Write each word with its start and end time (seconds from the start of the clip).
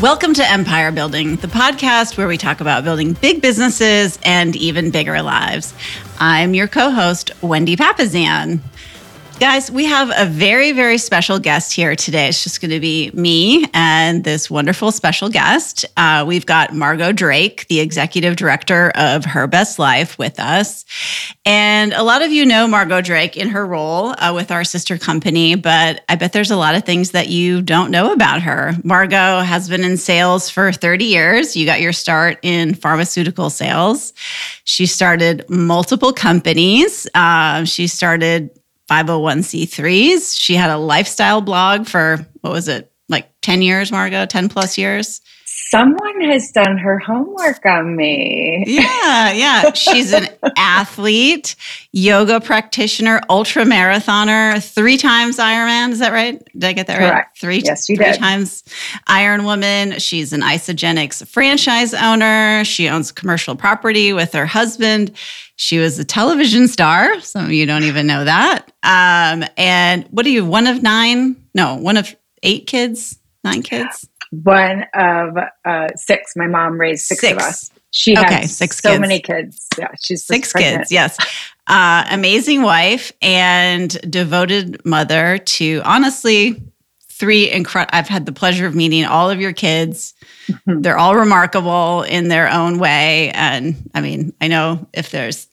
Welcome 0.00 0.32
to 0.34 0.50
Empire 0.50 0.92
Building, 0.92 1.36
the 1.36 1.46
podcast 1.46 2.16
where 2.16 2.26
we 2.26 2.38
talk 2.38 2.62
about 2.62 2.84
building 2.84 3.12
big 3.12 3.42
businesses 3.42 4.18
and 4.24 4.56
even 4.56 4.90
bigger 4.90 5.20
lives. 5.20 5.74
I'm 6.18 6.54
your 6.54 6.68
co 6.68 6.90
host, 6.90 7.32
Wendy 7.42 7.76
Papasan. 7.76 8.60
Guys, 9.40 9.70
we 9.70 9.86
have 9.86 10.12
a 10.14 10.26
very, 10.26 10.72
very 10.72 10.98
special 10.98 11.38
guest 11.38 11.72
here 11.72 11.96
today. 11.96 12.28
It's 12.28 12.44
just 12.44 12.60
going 12.60 12.72
to 12.72 12.78
be 12.78 13.10
me 13.14 13.64
and 13.72 14.22
this 14.22 14.50
wonderful 14.50 14.92
special 14.92 15.30
guest. 15.30 15.86
Uh, 15.96 16.26
we've 16.28 16.44
got 16.44 16.74
Margaux 16.74 17.12
Drake, 17.12 17.66
the 17.68 17.80
executive 17.80 18.36
director 18.36 18.92
of 18.94 19.24
Her 19.24 19.46
Best 19.46 19.78
Life, 19.78 20.18
with 20.18 20.38
us. 20.38 20.84
And 21.46 21.94
a 21.94 22.02
lot 22.02 22.20
of 22.20 22.30
you 22.30 22.44
know 22.44 22.68
Margaux 22.68 23.00
Drake 23.00 23.38
in 23.38 23.48
her 23.48 23.64
role 23.64 24.08
uh, 24.08 24.34
with 24.34 24.50
our 24.50 24.62
sister 24.62 24.98
company, 24.98 25.54
but 25.54 26.04
I 26.06 26.16
bet 26.16 26.34
there's 26.34 26.50
a 26.50 26.56
lot 26.56 26.74
of 26.74 26.84
things 26.84 27.12
that 27.12 27.28
you 27.28 27.62
don't 27.62 27.90
know 27.90 28.12
about 28.12 28.42
her. 28.42 28.74
Margaux 28.84 29.40
has 29.40 29.70
been 29.70 29.84
in 29.84 29.96
sales 29.96 30.50
for 30.50 30.70
30 30.70 31.06
years. 31.06 31.56
You 31.56 31.64
got 31.64 31.80
your 31.80 31.94
start 31.94 32.38
in 32.42 32.74
pharmaceutical 32.74 33.48
sales. 33.48 34.12
She 34.64 34.84
started 34.84 35.48
multiple 35.48 36.12
companies. 36.12 37.08
Uh, 37.14 37.64
she 37.64 37.86
started 37.86 38.50
501c3s. 38.90 40.38
She 40.38 40.54
had 40.54 40.70
a 40.70 40.76
lifestyle 40.76 41.40
blog 41.40 41.86
for 41.86 42.26
what 42.40 42.52
was 42.52 42.68
it, 42.68 42.92
like 43.08 43.30
10 43.42 43.62
years, 43.62 43.92
Margaux, 43.92 44.26
10 44.26 44.48
plus 44.48 44.76
years? 44.76 45.20
Someone 45.70 46.20
has 46.22 46.50
done 46.50 46.78
her 46.78 46.98
homework 46.98 47.64
on 47.64 47.94
me. 47.94 48.64
Yeah, 48.66 49.30
yeah. 49.32 49.72
She's 49.72 50.12
an 50.12 50.26
athlete, 50.56 51.54
yoga 51.92 52.40
practitioner, 52.40 53.20
ultra 53.30 53.64
marathoner, 53.64 54.60
three 54.74 54.96
times 54.96 55.36
Ironman. 55.36 55.90
Is 55.92 56.00
that 56.00 56.12
right? 56.12 56.42
Did 56.54 56.64
I 56.64 56.72
get 56.72 56.88
that 56.88 56.98
Correct. 56.98 57.14
right? 57.14 57.26
Three, 57.38 57.58
yes, 57.64 57.88
you 57.88 57.94
three 57.94 58.06
did. 58.06 58.18
times 58.18 58.64
Iron 59.06 59.44
Woman. 59.44 60.00
She's 60.00 60.32
an 60.32 60.40
Isagenix 60.40 61.24
franchise 61.28 61.94
owner. 61.94 62.64
She 62.64 62.88
owns 62.88 63.12
commercial 63.12 63.54
property 63.54 64.12
with 64.12 64.32
her 64.32 64.46
husband. 64.46 65.12
She 65.54 65.78
was 65.78 66.00
a 66.00 66.04
television 66.04 66.66
star. 66.66 67.20
Some 67.20 67.44
of 67.44 67.52
you 67.52 67.64
don't 67.66 67.84
even 67.84 68.08
know 68.08 68.24
that. 68.24 68.66
Um, 68.82 69.44
and 69.56 70.04
what 70.10 70.26
are 70.26 70.30
you? 70.30 70.44
One 70.44 70.66
of 70.66 70.82
nine? 70.82 71.36
No, 71.54 71.76
one 71.76 71.96
of 71.96 72.12
eight 72.42 72.66
kids. 72.66 73.18
Nine 73.44 73.62
kids. 73.62 74.09
One 74.30 74.86
of 74.94 75.36
uh, 75.64 75.88
six. 75.96 76.34
My 76.36 76.46
mom 76.46 76.78
raised 76.80 77.04
six, 77.06 77.20
Six. 77.20 77.32
of 77.32 77.38
us. 77.48 77.70
She 77.92 78.16
Okay, 78.16 78.42
has 78.42 78.56
six 78.56 78.78
so 78.80 78.90
kids. 78.90 79.00
many 79.00 79.20
kids. 79.20 79.66
Yeah, 79.76 79.88
she's 80.00 80.24
six 80.24 80.52
pregnant. 80.52 80.78
kids 80.82 80.92
yes 80.92 81.16
uh, 81.66 82.04
amazing 82.10 82.62
wife 82.62 83.10
and 83.20 83.90
devoted 84.08 84.84
mother 84.84 85.38
to 85.38 85.82
honestly 85.84 86.62
three 87.08 87.50
incredible 87.50 87.90
i've 87.92 88.06
had 88.08 88.26
the 88.26 88.32
pleasure 88.32 88.64
of 88.66 88.74
meeting 88.76 89.04
all 89.04 89.28
of 89.28 89.40
your 89.40 89.52
kids 89.52 90.14
Mhm. 90.48 90.82
they're 90.82 90.96
all 90.98 91.14
remarkable 91.16 92.02
in 92.04 92.28
their 92.28 92.48
own 92.48 92.78
way 92.78 93.30
and 93.34 93.74
i 93.94 94.00
mean 94.00 94.32
i 94.40 94.46
know 94.48 94.86
if 94.92 95.10
there's 95.10 95.46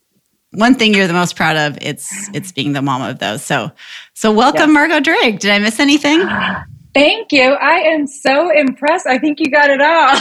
one 0.52 0.76
thing 0.76 0.94
you're 0.94 1.08
the 1.08 1.14
most 1.14 1.36
proud 1.36 1.56
of 1.58 1.78
it's 1.82 2.30
it's 2.36 2.52
being 2.52 2.74
the 2.74 2.82
mom 2.84 3.02
of 3.02 3.18
those 3.20 3.44
so 3.44 3.72
so 4.14 4.32
welcome 4.32 4.70
Yes. 4.70 4.74
margaux 4.74 5.00
drake 5.00 5.40
did 5.40 5.52
i 5.52 5.58
miss 5.60 5.80
anything 5.80 6.20
Thank 6.98 7.32
you. 7.32 7.44
I 7.44 7.76
am 7.82 8.08
so 8.08 8.50
impressed. 8.50 9.06
I 9.06 9.20
think 9.20 9.40
you 9.40 9.52
got 9.52 9.70
it 9.70 9.80
all. 9.80 10.18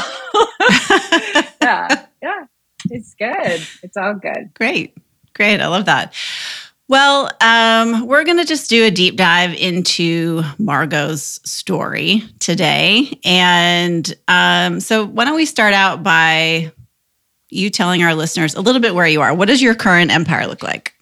yeah, 1.62 2.04
yeah. 2.22 2.44
It's 2.90 3.14
good. 3.14 3.66
It's 3.82 3.96
all 3.96 4.12
good. 4.12 4.52
Great. 4.52 4.94
Great. 5.34 5.62
I 5.62 5.68
love 5.68 5.86
that. 5.86 6.12
Well, 6.86 7.30
um, 7.40 8.06
we're 8.06 8.24
going 8.24 8.36
to 8.36 8.44
just 8.44 8.68
do 8.68 8.84
a 8.84 8.90
deep 8.90 9.16
dive 9.16 9.54
into 9.54 10.42
Margaux's 10.58 11.40
story 11.44 12.22
today. 12.40 13.20
And 13.24 14.14
um, 14.28 14.78
so, 14.80 15.06
why 15.06 15.24
don't 15.24 15.34
we 15.34 15.46
start 15.46 15.72
out 15.72 16.02
by 16.02 16.72
you 17.48 17.70
telling 17.70 18.02
our 18.02 18.14
listeners 18.14 18.54
a 18.54 18.60
little 18.60 18.82
bit 18.82 18.94
where 18.94 19.06
you 19.06 19.22
are? 19.22 19.32
What 19.32 19.48
does 19.48 19.62
your 19.62 19.74
current 19.74 20.10
empire 20.10 20.46
look 20.46 20.62
like? 20.62 20.92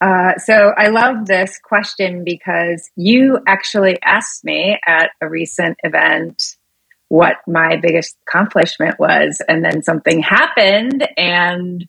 Uh, 0.00 0.36
so 0.36 0.72
I 0.76 0.88
love 0.88 1.26
this 1.26 1.58
question 1.58 2.22
because 2.24 2.90
you 2.96 3.40
actually 3.46 4.00
asked 4.02 4.44
me 4.44 4.78
at 4.86 5.10
a 5.20 5.28
recent 5.28 5.78
event 5.82 6.56
what 7.08 7.36
my 7.46 7.76
biggest 7.76 8.16
accomplishment 8.28 8.98
was, 8.98 9.40
and 9.48 9.64
then 9.64 9.82
something 9.82 10.20
happened, 10.20 11.06
and 11.16 11.86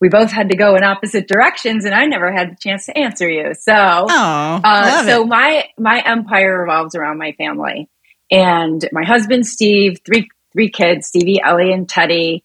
we 0.00 0.08
both 0.08 0.32
had 0.32 0.48
to 0.50 0.56
go 0.56 0.74
in 0.74 0.82
opposite 0.82 1.28
directions, 1.28 1.84
and 1.84 1.94
I 1.94 2.06
never 2.06 2.32
had 2.32 2.52
the 2.52 2.56
chance 2.56 2.86
to 2.86 2.96
answer 2.96 3.28
you. 3.28 3.54
So, 3.54 3.72
Oh, 3.74 4.60
uh, 4.64 5.04
so 5.06 5.22
it. 5.22 5.28
my 5.28 5.64
my 5.78 6.00
empire 6.04 6.60
revolves 6.60 6.94
around 6.94 7.18
my 7.18 7.32
family, 7.32 7.88
and 8.30 8.86
my 8.92 9.04
husband 9.04 9.46
Steve, 9.46 9.98
three 10.04 10.28
three 10.52 10.70
kids, 10.70 11.08
Stevie, 11.08 11.40
Ellie, 11.42 11.72
and 11.72 11.88
Teddy. 11.88 12.43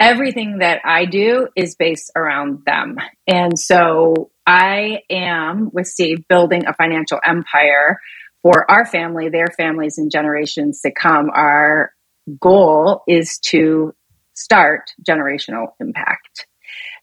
Everything 0.00 0.58
that 0.58 0.80
I 0.84 1.04
do 1.04 1.48
is 1.54 1.76
based 1.76 2.10
around 2.16 2.62
them, 2.64 2.96
and 3.26 3.58
so 3.58 4.30
I 4.46 5.02
am 5.10 5.70
with 5.72 5.86
Steve 5.86 6.26
building 6.26 6.66
a 6.66 6.74
financial 6.74 7.20
empire 7.24 8.00
for 8.42 8.68
our 8.70 8.86
family, 8.86 9.28
their 9.28 9.48
families, 9.56 9.98
and 9.98 10.10
generations 10.10 10.80
to 10.80 10.90
come. 10.90 11.30
Our 11.30 11.92
goal 12.40 13.02
is 13.06 13.38
to 13.50 13.94
start 14.34 14.90
generational 15.06 15.68
impact. 15.80 16.46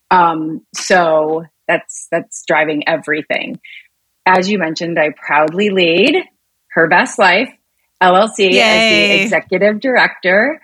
Um, 0.10 0.66
so 0.74 1.46
that's 1.68 2.08
that's 2.12 2.44
driving 2.48 2.88
everything. 2.88 3.60
As 4.26 4.50
you 4.50 4.58
mentioned, 4.58 4.98
I 5.00 5.12
proudly 5.12 5.70
lead 5.70 6.16
Her 6.72 6.88
Best 6.88 7.20
Life 7.20 7.50
LLC 8.02 8.54
as 8.60 8.92
the 8.92 9.24
executive 9.24 9.80
director, 9.80 10.62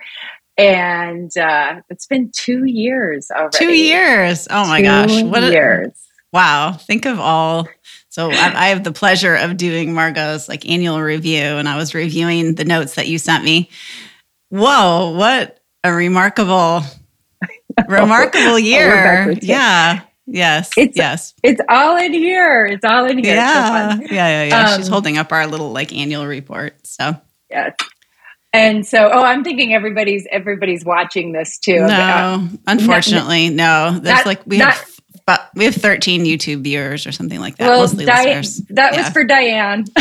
and 0.56 1.36
uh, 1.36 1.80
it's 1.90 2.06
been 2.06 2.30
two 2.32 2.64
years 2.64 3.30
already. 3.30 3.58
Two 3.58 3.72
years. 3.76 4.46
Oh 4.50 4.66
my 4.66 4.80
Two 4.80 4.84
gosh. 4.86 5.22
What 5.22 5.44
a, 5.44 5.50
years. 5.50 5.92
Wow. 6.32 6.72
Think 6.72 7.06
of 7.06 7.18
all. 7.20 7.68
So 8.08 8.30
I, 8.30 8.52
I 8.54 8.66
have 8.68 8.84
the 8.84 8.92
pleasure 8.92 9.34
of 9.34 9.56
doing 9.56 9.92
Margaux's 9.94 10.48
like 10.48 10.68
annual 10.68 11.00
review, 11.00 11.42
and 11.42 11.68
I 11.68 11.76
was 11.76 11.94
reviewing 11.94 12.54
the 12.54 12.64
notes 12.64 12.94
that 12.94 13.08
you 13.08 13.18
sent 13.18 13.44
me. 13.44 13.70
Whoa, 14.50 15.10
what 15.16 15.58
a 15.82 15.92
remarkable, 15.92 16.82
remarkable 17.88 18.58
year. 18.58 19.32
Yeah. 19.42 20.02
Yes. 20.26 20.70
It's- 20.78 20.96
yes. 20.96 21.34
It's 21.42 21.60
all 21.68 21.96
in 21.96 22.12
here. 22.12 22.64
It's 22.66 22.84
all 22.84 23.04
in 23.04 23.18
here. 23.18 23.34
It's 23.34 23.42
so 23.42 23.44
Yeah. 23.44 23.98
Yeah. 24.00 24.08
Yeah. 24.10 24.44
Yeah. 24.44 24.76
She's 24.76 24.86
Um, 24.86 24.92
holding 24.92 25.18
up 25.18 25.32
our 25.32 25.46
little 25.46 25.72
like 25.72 25.92
annual 25.92 26.26
report. 26.26 26.74
So 26.86 27.16
Yes. 27.50 27.74
And 28.54 28.86
so, 28.86 29.10
oh, 29.12 29.22
I'm 29.22 29.42
thinking 29.44 29.74
everybody's 29.74 30.26
everybody's 30.30 30.84
watching 30.84 31.32
this 31.32 31.58
too. 31.58 31.78
Uh, 31.82 31.88
no, 31.88 32.48
unfortunately, 32.66 33.50
no. 33.50 33.98
There's 34.00 34.16
not- 34.18 34.26
like 34.26 34.46
we 34.46 34.58
not- 34.58 34.74
have 34.74 34.90
but 35.26 35.48
we 35.54 35.64
have 35.64 35.74
13 35.74 36.24
YouTube 36.26 36.62
viewers 36.62 37.06
or 37.06 37.12
something 37.12 37.40
like 37.40 37.56
that. 37.56 37.68
well, 37.70 37.80
listeners. 37.80 38.58
that 38.68 38.92
Yeah. 38.92 38.98
was 39.04 39.08
for 39.10 39.24
Diane. 39.24 39.84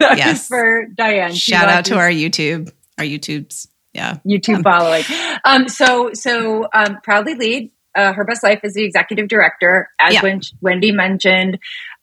that 0.00 0.18
Yes. 0.18 0.28
was 0.28 0.46
for 0.48 0.86
Diane. 0.94 1.32
She 1.32 1.52
Shout 1.52 1.68
out 1.68 1.86
to 1.86 1.96
our 1.96 2.10
YouTube, 2.10 2.70
our 2.98 3.04
YouTubes. 3.04 3.68
Yeah. 3.94 4.18
YouTube 4.26 4.56
Um, 4.56 4.62
following. 4.62 5.02
Um, 5.46 5.68
so, 5.68 6.10
so 6.12 6.68
um, 6.74 6.98
proudly 7.02 7.34
lead 7.36 7.70
uh, 7.94 8.12
Her 8.12 8.24
Best 8.24 8.42
Life 8.42 8.60
as 8.64 8.74
the 8.74 8.84
executive 8.84 9.28
director. 9.28 9.88
As 9.98 10.12
Yeah. 10.12 10.38
Wendy 10.60 10.92
mentioned, 10.92 11.58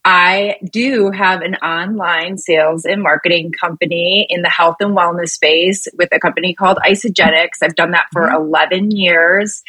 I 0.05 0.57
do 0.69 1.11
have 1.11 1.41
an 1.41 1.55
online 1.55 2.37
sales 2.37 2.83
and 2.85 3.01
marketing 3.01 3.51
company 3.53 4.27
in 4.29 4.41
the 4.41 4.49
health 4.49 4.77
and 4.81 4.95
wellness 4.95 5.29
space 5.29 5.87
with 5.97 6.09
a 6.11 6.19
company 6.19 6.53
called 6.53 6.77
Isagenix. 6.85 7.49
I've 7.61 7.75
done 7.75 7.91
that 7.91 8.07
for 8.11 8.27
Mhm. 8.27 8.35
11 8.35 8.91
years, 8.91 9.63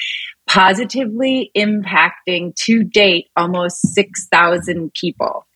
positively 0.47 1.51
impacting 1.57 2.55
to 2.57 2.83
date 2.83 3.29
almost 3.37 3.95
6,000 3.95 4.93
people 4.93 5.47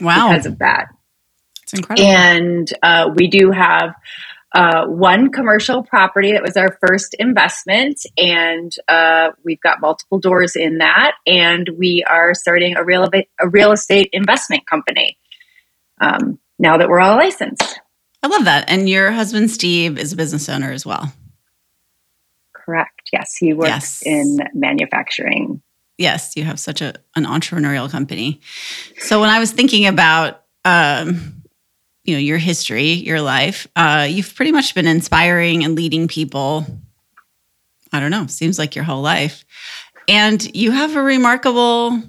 Wow. 0.00 0.30
because 0.30 0.46
of 0.46 0.58
that. 0.58 0.86
It's 1.62 1.74
incredible. 1.74 2.08
And 2.08 2.72
uh, 2.82 3.10
we 3.14 3.28
do 3.28 3.50
have 3.50 3.94
uh, 4.54 4.86
one 4.86 5.30
commercial 5.32 5.82
property 5.82 6.32
that 6.32 6.42
was 6.42 6.56
our 6.56 6.78
first 6.86 7.14
investment, 7.18 8.00
and 8.16 8.72
uh, 8.88 9.30
we've 9.44 9.60
got 9.60 9.80
multiple 9.80 10.18
doors 10.20 10.54
in 10.56 10.78
that. 10.78 11.16
And 11.26 11.68
we 11.76 12.04
are 12.08 12.34
starting 12.34 12.76
a 12.76 12.84
real 12.84 13.04
a 13.40 13.48
real 13.48 13.72
estate 13.72 14.08
investment 14.12 14.66
company 14.66 15.18
um, 16.00 16.38
now 16.58 16.76
that 16.78 16.88
we're 16.88 17.00
all 17.00 17.16
licensed. 17.16 17.80
I 18.22 18.28
love 18.28 18.44
that. 18.46 18.70
And 18.70 18.88
your 18.88 19.10
husband, 19.10 19.50
Steve, 19.50 19.98
is 19.98 20.12
a 20.12 20.16
business 20.16 20.48
owner 20.48 20.72
as 20.72 20.86
well. 20.86 21.12
Correct. 22.52 23.10
Yes, 23.12 23.36
he 23.36 23.52
works 23.52 23.68
Yes. 23.68 24.02
in 24.06 24.38
manufacturing. 24.54 25.60
Yes, 25.98 26.34
you 26.36 26.44
have 26.44 26.58
such 26.58 26.80
a, 26.80 26.94
an 27.14 27.24
entrepreneurial 27.24 27.90
company. 27.90 28.40
So 28.98 29.20
when 29.20 29.28
I 29.30 29.38
was 29.38 29.52
thinking 29.52 29.86
about, 29.86 30.42
um, 30.64 31.42
you 32.04 32.14
know, 32.14 32.20
your 32.20 32.38
history, 32.38 32.92
your 32.92 33.20
life, 33.20 33.66
uh, 33.76 34.06
you've 34.08 34.34
pretty 34.34 34.52
much 34.52 34.74
been 34.74 34.86
inspiring 34.86 35.64
and 35.64 35.74
leading 35.74 36.08
people. 36.08 36.66
I 37.92 38.00
don't 38.00 38.10
know, 38.10 38.26
seems 38.26 38.58
like 38.58 38.74
your 38.74 38.84
whole 38.84 39.02
life. 39.02 39.44
And 40.08 40.54
you 40.54 40.70
have 40.70 40.96
a 40.96 41.02
remarkable 41.02 42.02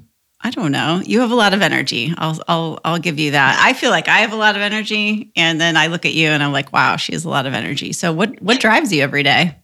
I 0.46 0.52
don't 0.52 0.72
know. 0.72 1.02
You 1.04 1.22
have 1.22 1.32
a 1.32 1.36
lot 1.36 1.56
of 1.56 1.64
energy. 1.64 2.14
I'll 2.16 2.40
I'll 2.48 2.80
I'll 2.86 3.00
give 3.00 3.18
you 3.18 3.32
that. 3.32 3.60
I 3.60 3.74
feel 3.74 3.90
like 3.90 4.08
I 4.08 4.20
have 4.20 4.32
a 4.32 4.36
lot 4.36 4.56
of 4.56 4.62
energy 4.62 5.32
and 5.36 5.60
then 5.60 5.76
I 5.76 5.88
look 5.88 6.06
at 6.06 6.14
you 6.14 6.28
and 6.30 6.44
I'm 6.44 6.52
like, 6.52 6.72
wow, 6.72 6.98
she 6.98 7.14
has 7.14 7.26
a 7.26 7.30
lot 7.30 7.48
of 7.48 7.56
energy. 7.56 7.94
So 7.94 8.14
what 8.14 8.40
what 8.44 8.60
drives 8.60 8.94
you 8.94 9.02
every 9.02 9.24
day? 9.24 9.58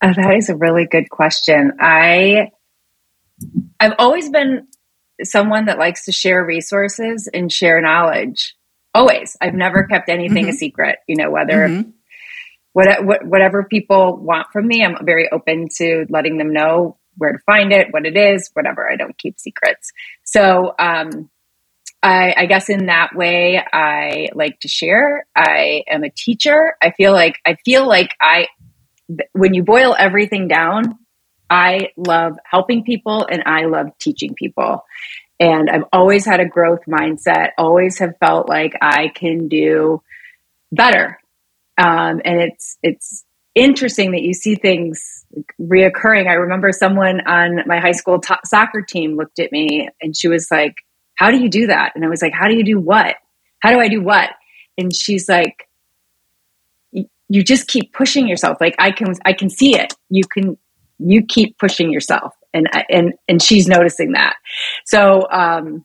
Oh, 0.00 0.12
that 0.14 0.34
is 0.36 0.48
a 0.48 0.54
really 0.54 0.86
good 0.86 1.10
question. 1.10 1.72
I 1.80 2.50
I've 3.80 3.94
always 3.98 4.30
been 4.30 4.68
someone 5.24 5.64
that 5.64 5.76
likes 5.76 6.04
to 6.04 6.12
share 6.12 6.44
resources 6.44 7.28
and 7.34 7.50
share 7.50 7.80
knowledge. 7.80 8.54
Always. 8.94 9.36
I've 9.40 9.54
never 9.54 9.84
kept 9.84 10.08
anything 10.08 10.44
mm-hmm. 10.44 10.50
a 10.50 10.58
secret, 10.58 10.98
you 11.06 11.16
know, 11.16 11.30
whether 11.30 11.68
mm-hmm. 11.68 11.90
what, 12.72 13.04
what, 13.04 13.26
whatever 13.26 13.64
people 13.64 14.16
want 14.16 14.48
from 14.52 14.66
me, 14.66 14.84
I'm 14.84 15.04
very 15.04 15.28
open 15.30 15.68
to 15.76 16.06
letting 16.08 16.38
them 16.38 16.52
know 16.52 16.96
where 17.16 17.32
to 17.32 17.38
find 17.40 17.72
it, 17.72 17.88
what 17.92 18.06
it 18.06 18.16
is, 18.16 18.50
whatever. 18.54 18.90
I 18.90 18.96
don't 18.96 19.16
keep 19.18 19.38
secrets. 19.38 19.92
So, 20.24 20.74
um, 20.78 21.30
I, 22.02 22.32
I 22.36 22.46
guess 22.46 22.68
in 22.68 22.86
that 22.86 23.14
way, 23.14 23.60
I 23.72 24.28
like 24.34 24.60
to 24.60 24.68
share. 24.68 25.26
I 25.34 25.82
am 25.88 26.04
a 26.04 26.10
teacher. 26.10 26.76
I 26.80 26.92
feel 26.92 27.12
like 27.12 27.40
I 27.44 27.56
feel 27.64 27.88
like 27.88 28.14
I, 28.20 28.46
when 29.32 29.54
you 29.54 29.64
boil 29.64 29.96
everything 29.98 30.46
down, 30.46 30.98
I 31.50 31.90
love 31.96 32.38
helping 32.44 32.84
people 32.84 33.26
and 33.28 33.42
I 33.46 33.64
love 33.64 33.88
teaching 33.98 34.34
people. 34.34 34.84
And 35.40 35.70
I've 35.70 35.84
always 35.92 36.24
had 36.24 36.40
a 36.40 36.48
growth 36.48 36.80
mindset, 36.88 37.50
always 37.58 37.98
have 37.98 38.16
felt 38.18 38.48
like 38.48 38.74
I 38.80 39.08
can 39.08 39.48
do 39.48 40.02
better. 40.72 41.20
Um, 41.76 42.20
and 42.24 42.40
it's, 42.40 42.76
it's 42.82 43.24
interesting 43.54 44.12
that 44.12 44.22
you 44.22 44.34
see 44.34 44.56
things 44.56 45.24
reoccurring. 45.60 46.28
I 46.28 46.34
remember 46.34 46.72
someone 46.72 47.20
on 47.26 47.62
my 47.66 47.78
high 47.78 47.92
school 47.92 48.20
soccer 48.44 48.82
team 48.82 49.16
looked 49.16 49.38
at 49.38 49.52
me 49.52 49.88
and 50.00 50.16
she 50.16 50.28
was 50.28 50.48
like, 50.50 50.74
How 51.14 51.30
do 51.30 51.38
you 51.38 51.48
do 51.48 51.68
that? 51.68 51.92
And 51.94 52.04
I 52.04 52.08
was 52.08 52.22
like, 52.22 52.32
How 52.32 52.48
do 52.48 52.56
you 52.56 52.64
do 52.64 52.80
what? 52.80 53.16
How 53.60 53.70
do 53.70 53.78
I 53.78 53.88
do 53.88 54.02
what? 54.02 54.30
And 54.76 54.94
she's 54.94 55.28
like, 55.28 55.68
You 56.92 57.44
just 57.44 57.68
keep 57.68 57.92
pushing 57.92 58.26
yourself. 58.26 58.58
Like 58.60 58.74
I 58.78 58.90
can, 58.90 59.14
I 59.24 59.32
can 59.32 59.50
see 59.50 59.76
it. 59.76 59.94
You 60.08 60.24
can, 60.24 60.58
you 60.98 61.24
keep 61.24 61.58
pushing 61.58 61.92
yourself 61.92 62.34
and 62.54 62.68
and 62.88 63.14
and 63.28 63.42
she's 63.42 63.68
noticing 63.68 64.12
that. 64.12 64.36
So 64.84 65.26
um 65.30 65.84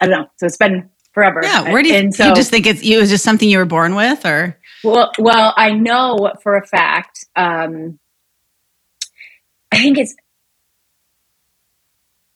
i 0.00 0.06
don't 0.06 0.20
know. 0.20 0.26
So 0.38 0.46
it's 0.46 0.56
been 0.56 0.90
forever. 1.12 1.40
Yeah 1.42 1.72
where 1.72 1.82
do 1.82 1.88
you, 1.88 1.94
and 1.94 2.14
so, 2.14 2.28
you 2.28 2.34
just 2.34 2.50
think 2.50 2.66
it's 2.66 2.82
it 2.82 2.96
was 2.98 3.10
just 3.10 3.24
something 3.24 3.48
you 3.48 3.58
were 3.58 3.64
born 3.64 3.94
with 3.94 4.24
or? 4.24 4.56
Well 4.82 5.12
well 5.18 5.52
i 5.56 5.72
know 5.72 6.32
for 6.42 6.56
a 6.56 6.66
fact 6.66 7.26
um 7.36 7.98
i 9.70 9.78
think 9.78 9.98
it's 9.98 10.14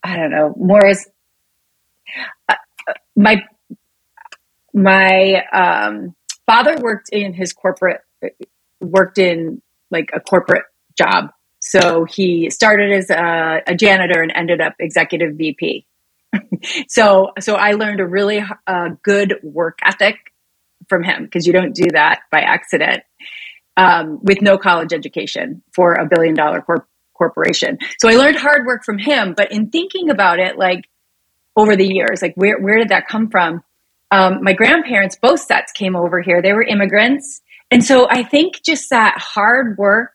i 0.02 0.16
don't 0.16 0.30
know 0.30 0.54
more 0.58 0.84
as 0.84 1.08
uh, 2.48 2.54
my 3.16 3.42
my 4.74 5.42
um 5.52 6.14
father 6.46 6.76
worked 6.80 7.08
in 7.10 7.32
his 7.32 7.52
corporate 7.52 8.02
worked 8.80 9.18
in 9.18 9.62
like 9.90 10.10
a 10.12 10.20
corporate 10.20 10.64
job 10.98 11.30
so 11.64 12.04
he 12.04 12.50
started 12.50 12.92
as 12.92 13.08
a, 13.08 13.62
a 13.66 13.74
janitor 13.74 14.20
and 14.20 14.30
ended 14.34 14.60
up 14.60 14.74
executive 14.78 15.36
VP. 15.36 15.86
so, 16.88 17.32
so 17.40 17.54
I 17.54 17.72
learned 17.72 18.00
a 18.00 18.06
really 18.06 18.44
uh, 18.66 18.88
good 19.02 19.36
work 19.42 19.78
ethic 19.82 20.16
from 20.90 21.02
him 21.02 21.24
because 21.24 21.46
you 21.46 21.54
don't 21.54 21.74
do 21.74 21.86
that 21.92 22.20
by 22.30 22.40
accident 22.40 23.02
um, 23.78 24.18
with 24.22 24.42
no 24.42 24.58
college 24.58 24.92
education 24.92 25.62
for 25.72 25.94
a 25.94 26.06
billion 26.06 26.34
dollar 26.34 26.60
corp- 26.60 26.86
corporation. 27.14 27.78
So 27.98 28.10
I 28.10 28.16
learned 28.16 28.36
hard 28.36 28.66
work 28.66 28.84
from 28.84 28.98
him. 28.98 29.32
But 29.34 29.50
in 29.50 29.70
thinking 29.70 30.10
about 30.10 30.40
it, 30.40 30.58
like 30.58 30.84
over 31.56 31.76
the 31.76 31.86
years, 31.86 32.20
like 32.20 32.34
where 32.34 32.60
where 32.60 32.76
did 32.76 32.90
that 32.90 33.08
come 33.08 33.30
from? 33.30 33.64
Um, 34.10 34.40
my 34.42 34.52
grandparents, 34.52 35.16
both 35.16 35.40
sets 35.40 35.72
came 35.72 35.96
over 35.96 36.20
here. 36.20 36.42
They 36.42 36.52
were 36.52 36.62
immigrants, 36.62 37.40
and 37.70 37.82
so 37.82 38.06
I 38.08 38.22
think 38.22 38.62
just 38.62 38.90
that 38.90 39.16
hard 39.18 39.78
work 39.78 40.13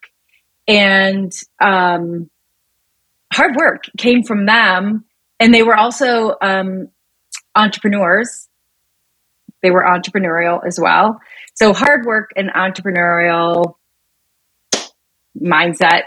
and 0.70 1.34
um, 1.60 2.30
hard 3.34 3.56
work 3.56 3.86
came 3.98 4.24
from 4.24 4.46
them. 4.46 5.04
And 5.40 5.54
they 5.54 5.64
were 5.64 5.76
also 5.76 6.36
um, 6.42 6.90
entrepreneurs. 7.56 8.48
They 9.64 9.72
were 9.72 9.84
entrepreneurial 9.84 10.66
as 10.66 10.80
well. 10.80 11.20
So 11.56 11.74
hard 11.74 12.06
work 12.06 12.32
and 12.36 12.50
entrepreneurial 12.50 13.76
mindset, 15.36 16.04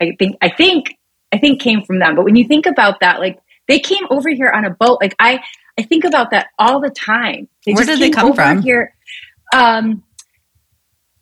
I 0.00 0.12
think, 0.18 0.36
I 0.42 0.50
think, 0.50 0.98
I 1.32 1.38
think 1.38 1.60
came 1.60 1.82
from 1.82 1.98
them. 1.98 2.14
But 2.14 2.24
when 2.24 2.36
you 2.36 2.46
think 2.46 2.66
about 2.66 3.00
that, 3.00 3.18
like 3.18 3.40
they 3.66 3.78
came 3.78 4.04
over 4.10 4.28
here 4.28 4.50
on 4.54 4.64
a 4.64 4.70
boat. 4.70 4.98
Like 5.00 5.14
I, 5.18 5.40
I 5.78 5.82
think 5.82 6.04
about 6.04 6.30
that 6.32 6.48
all 6.58 6.80
the 6.80 6.90
time. 6.90 7.48
They 7.64 7.72
Where 7.72 7.86
did 7.86 8.00
they 8.00 8.10
come 8.10 8.34
from? 8.34 8.62
Here, 8.62 8.94
um, 9.54 10.02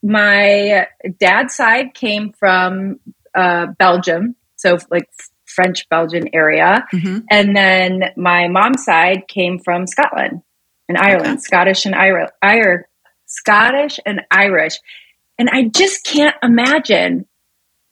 my 0.02 0.87
dad's 1.19 1.55
side 1.55 1.94
came 1.94 2.32
from 2.32 3.00
uh, 3.35 3.67
Belgium, 3.79 4.37
so 4.56 4.79
like 4.91 5.08
French 5.47 5.88
Belgian 5.88 6.35
area, 6.35 6.85
mm-hmm. 6.93 7.19
and 7.31 7.56
then 7.56 8.02
my 8.17 8.49
mom's 8.49 8.85
side 8.85 9.29
came 9.29 9.58
from 9.58 9.87
Scotland 9.87 10.43
and 10.88 10.99
Ireland, 10.99 11.35
okay. 11.35 11.41
Scottish 11.41 11.87
and 11.87 11.94
Irish, 11.94 12.31
Irish, 12.43 12.87
Scottish 13.26 14.00
and 14.06 14.23
Irish, 14.31 14.79
and 15.38 15.49
I 15.50 15.64
just 15.64 16.05
can't 16.05 16.37
imagine 16.43 17.26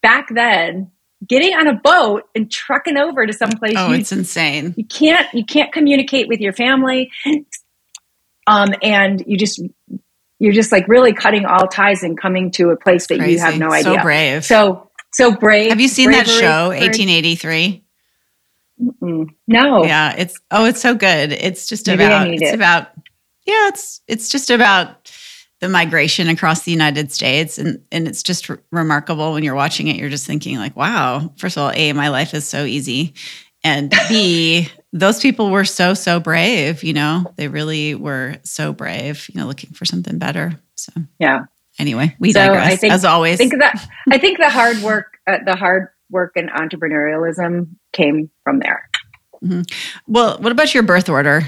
back 0.02 0.28
then 0.34 0.90
getting 1.26 1.54
on 1.54 1.66
a 1.66 1.74
boat 1.74 2.24
and 2.34 2.50
trucking 2.50 2.96
over 2.96 3.26
to 3.26 3.32
someplace. 3.32 3.74
Oh, 3.76 3.88
you, 3.88 3.94
it's 3.94 4.12
insane. 4.12 4.74
You 4.76 4.86
can't 4.86 5.26
you 5.34 5.44
can't 5.44 5.72
communicate 5.72 6.28
with 6.28 6.40
your 6.40 6.52
family, 6.52 7.10
um, 8.46 8.70
and 8.82 9.22
you 9.26 9.36
just 9.36 9.60
you're 10.38 10.52
just 10.52 10.72
like 10.72 10.86
really 10.88 11.12
cutting 11.12 11.44
all 11.46 11.66
ties 11.66 12.02
and 12.02 12.18
coming 12.18 12.50
to 12.52 12.70
a 12.70 12.76
place 12.76 13.06
that 13.08 13.18
Crazy. 13.18 13.32
you 13.32 13.38
have 13.40 13.58
no 13.58 13.70
idea. 13.72 13.94
So 13.94 14.02
brave. 14.02 14.44
So 14.44 14.90
so 15.12 15.34
brave. 15.34 15.70
Have 15.70 15.80
you 15.80 15.88
seen 15.88 16.10
that 16.10 16.26
show, 16.28 16.68
1883? 16.68 17.84
No. 19.46 19.84
Yeah, 19.84 20.14
it's 20.16 20.38
oh, 20.50 20.64
it's 20.66 20.80
so 20.80 20.94
good. 20.94 21.32
It's 21.32 21.66
just 21.66 21.86
Maybe 21.86 22.04
about 22.04 22.28
it's 22.28 22.42
it. 22.42 22.54
about 22.54 22.88
yeah, 23.46 23.68
it's 23.68 24.00
it's 24.06 24.28
just 24.28 24.50
about 24.50 25.10
the 25.60 25.68
migration 25.68 26.28
across 26.28 26.62
the 26.62 26.70
United 26.70 27.10
States 27.10 27.58
and 27.58 27.82
and 27.90 28.06
it's 28.06 28.22
just 28.22 28.48
r- 28.48 28.60
remarkable 28.70 29.32
when 29.32 29.42
you're 29.42 29.54
watching 29.56 29.88
it 29.88 29.96
you're 29.96 30.08
just 30.08 30.26
thinking 30.26 30.56
like 30.56 30.76
wow 30.76 31.32
first 31.36 31.56
of 31.56 31.62
all 31.64 31.72
a 31.74 31.92
my 31.94 32.08
life 32.08 32.32
is 32.32 32.46
so 32.46 32.64
easy 32.64 33.14
and 33.64 33.92
b 34.08 34.68
those 34.92 35.20
people 35.20 35.50
were 35.50 35.64
so 35.64 35.94
so 35.94 36.20
brave 36.20 36.82
you 36.82 36.92
know? 36.92 37.32
They 37.36 37.48
really 37.48 37.94
were 37.94 38.36
so 38.44 38.72
brave 38.72 39.28
you 39.32 39.40
know 39.40 39.46
looking 39.46 39.70
for 39.70 39.84
something 39.84 40.18
better. 40.18 40.60
So 40.76 40.92
yeah. 41.18 41.44
anyway 41.78 42.16
we 42.18 42.32
so 42.32 42.40
digress 42.40 42.72
I 42.72 42.76
think, 42.76 42.92
as 42.92 43.04
always. 43.04 43.34
I 43.34 43.36
think 43.36 43.58
that 43.58 43.88
i 44.10 44.18
think 44.18 44.38
the 44.38 44.50
hard 44.50 44.78
work 44.78 45.18
uh, 45.26 45.38
the 45.44 45.56
hard 45.56 45.88
work 46.10 46.32
and 46.36 46.50
entrepreneurialism 46.50 47.68
came 47.92 48.30
from 48.44 48.60
there. 48.60 48.88
Mm-hmm. 49.42 49.62
well 50.06 50.38
what 50.38 50.52
about 50.52 50.74
your 50.74 50.82
birth 50.82 51.08
order? 51.08 51.42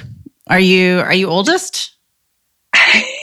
Are 0.48 0.60
you 0.60 1.00
are 1.00 1.14
you 1.14 1.28
oldest 1.28 1.96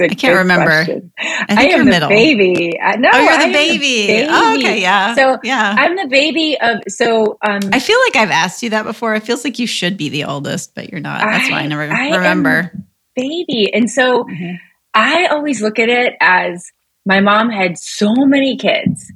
I 0.00 0.14
can't 0.14 0.38
remember. 0.38 0.84
Question. 0.84 1.12
I 1.18 1.46
think 1.46 1.58
I 1.58 1.62
am 1.78 1.86
you're 1.86 2.00
the 2.00 2.08
baby. 2.08 2.78
Uh, 2.80 2.96
no, 2.96 3.10
oh, 3.12 3.20
you're 3.20 3.46
the 3.46 3.52
baby. 3.52 3.78
the 3.78 4.06
baby. 4.06 4.28
Oh, 4.30 4.54
okay, 4.56 4.80
yeah. 4.80 5.14
So 5.14 5.38
yeah, 5.42 5.74
I'm 5.78 5.96
the 5.96 6.08
baby 6.08 6.56
of. 6.60 6.82
So 6.88 7.38
um, 7.46 7.60
I 7.72 7.80
feel 7.80 7.98
like 8.06 8.16
I've 8.16 8.30
asked 8.30 8.62
you 8.62 8.70
that 8.70 8.84
before. 8.84 9.14
It 9.14 9.22
feels 9.22 9.44
like 9.44 9.58
you 9.58 9.66
should 9.66 9.96
be 9.96 10.08
the 10.08 10.24
oldest, 10.24 10.74
but 10.74 10.90
you're 10.90 11.00
not. 11.00 11.20
That's 11.20 11.48
I, 11.48 11.50
why 11.50 11.58
I 11.60 11.66
never 11.66 11.82
I 11.82 12.16
remember. 12.16 12.72
baby, 13.14 13.70
and 13.72 13.90
so 13.90 14.24
mm-hmm. 14.24 14.54
I 14.94 15.26
always 15.26 15.60
look 15.60 15.78
at 15.78 15.88
it 15.88 16.14
as 16.20 16.64
my 17.06 17.20
mom 17.20 17.50
had 17.50 17.78
so 17.78 18.14
many 18.14 18.56
kids, 18.56 19.12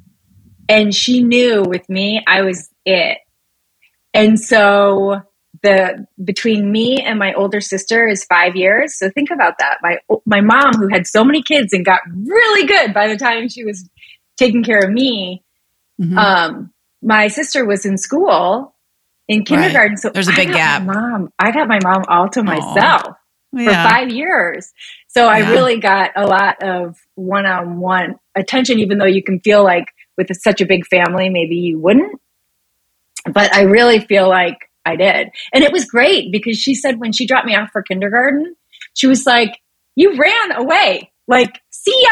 and 0.67 0.93
she 0.93 1.23
knew 1.23 1.63
with 1.63 1.87
me 1.89 2.21
I 2.27 2.41
was 2.41 2.69
it, 2.85 3.17
and 4.13 4.39
so 4.39 5.21
the 5.65 6.05
between 6.23 6.71
me 6.71 7.01
and 7.01 7.17
my 7.17 7.33
older 7.33 7.59
sister 7.59 8.07
is 8.07 8.23
five 8.23 8.55
years. 8.55 8.97
So 8.97 9.09
think 9.09 9.31
about 9.31 9.57
that. 9.59 9.79
My 9.81 9.97
my 10.25 10.41
mom, 10.41 10.73
who 10.75 10.87
had 10.87 11.07
so 11.07 11.23
many 11.23 11.41
kids 11.41 11.73
and 11.73 11.83
got 11.83 12.01
really 12.07 12.67
good 12.67 12.93
by 12.93 13.07
the 13.07 13.17
time 13.17 13.49
she 13.49 13.65
was 13.65 13.89
taking 14.37 14.63
care 14.63 14.79
of 14.79 14.91
me, 14.91 15.43
mm-hmm. 15.99 16.17
um, 16.17 16.71
my 17.01 17.27
sister 17.27 17.65
was 17.65 17.85
in 17.85 17.97
school 17.97 18.75
in 19.27 19.43
kindergarten. 19.43 19.93
Right. 19.93 19.99
So 19.99 20.09
there's 20.11 20.27
a 20.27 20.35
big 20.35 20.49
gap. 20.49 20.83
Mom, 20.83 21.33
I 21.39 21.51
got 21.51 21.67
my 21.67 21.79
mom 21.83 22.03
all 22.07 22.29
to 22.29 22.43
myself 22.43 23.15
yeah. 23.51 23.65
for 23.65 23.89
five 23.89 24.11
years. 24.11 24.71
So 25.07 25.27
I 25.27 25.51
really 25.51 25.79
got 25.79 26.11
a 26.15 26.27
lot 26.27 26.61
of 26.61 26.97
one 27.15 27.47
on 27.47 27.79
one 27.79 28.19
attention, 28.35 28.79
even 28.79 28.99
though 28.99 29.05
you 29.05 29.23
can 29.23 29.39
feel 29.39 29.63
like 29.63 29.85
with 30.15 30.29
such 30.39 30.61
a 30.61 30.65
big 30.65 30.85
family, 30.85 31.29
maybe 31.29 31.55
you 31.55 31.79
wouldn't. 31.79 32.21
But 33.25 33.55
I 33.55 33.63
really 33.63 33.99
feel 33.99 34.29
like 34.29 34.59
I 34.85 34.95
did. 34.95 35.29
And 35.53 35.63
it 35.63 35.71
was 35.71 35.85
great 35.85 36.31
because 36.31 36.57
she 36.57 36.75
said 36.75 36.99
when 36.99 37.11
she 37.11 37.25
dropped 37.25 37.45
me 37.45 37.55
off 37.55 37.71
for 37.71 37.81
kindergarten, 37.81 38.55
she 38.93 39.07
was 39.07 39.25
like, 39.25 39.59
You 39.95 40.17
ran 40.17 40.51
away. 40.51 41.11
Like, 41.27 41.59
see 41.69 41.99
ya. 42.01 42.09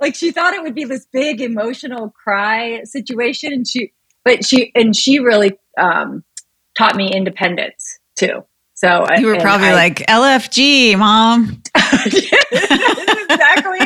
Like 0.00 0.14
she 0.14 0.30
thought 0.30 0.54
it 0.54 0.62
would 0.62 0.74
be 0.74 0.84
this 0.84 1.06
big 1.12 1.40
emotional 1.40 2.10
cry 2.10 2.82
situation. 2.84 3.52
And 3.52 3.66
she, 3.66 3.92
but 4.24 4.44
she, 4.44 4.70
and 4.74 4.94
she 4.94 5.18
really, 5.18 5.58
um, 5.78 6.24
taught 6.76 6.96
me 6.96 7.12
independence 7.12 7.98
too. 8.16 8.44
So 8.74 9.06
you 9.18 9.28
were 9.28 9.40
probably 9.40 9.68
I, 9.68 9.74
like 9.74 9.98
LFG, 10.06 10.98
mom. 10.98 11.62
exactly. 11.74 13.78